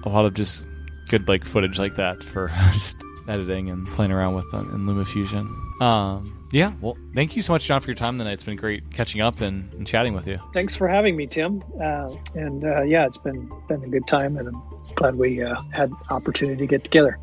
[0.05, 0.67] a lot of just
[1.09, 2.97] good like footage like that for just
[3.29, 5.83] editing and playing around with uh, in LumaFusion.
[5.83, 8.33] Um, yeah, well, thank you so much, John, for your time tonight.
[8.33, 10.39] It's been great catching up and, and chatting with you.
[10.53, 11.63] Thanks for having me, Tim.
[11.81, 14.63] Uh, and uh, yeah, it's been been a good time, and I'm
[14.95, 17.19] glad we uh, had opportunity to get together.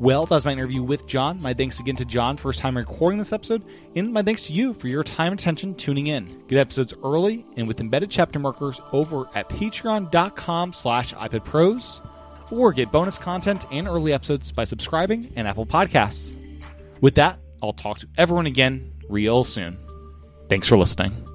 [0.00, 1.42] Well, that was my interview with John.
[1.42, 3.64] My thanks again to John for his time recording this episode,
[3.96, 6.40] and my thanks to you for your time and attention tuning in.
[6.46, 12.92] Get episodes early and with embedded chapter markers over at patreon.com slash iPadPros, or get
[12.92, 16.36] bonus content and early episodes by subscribing and Apple Podcasts.
[17.00, 19.76] With that, I'll talk to everyone again real soon.
[20.48, 21.27] Thanks for listening.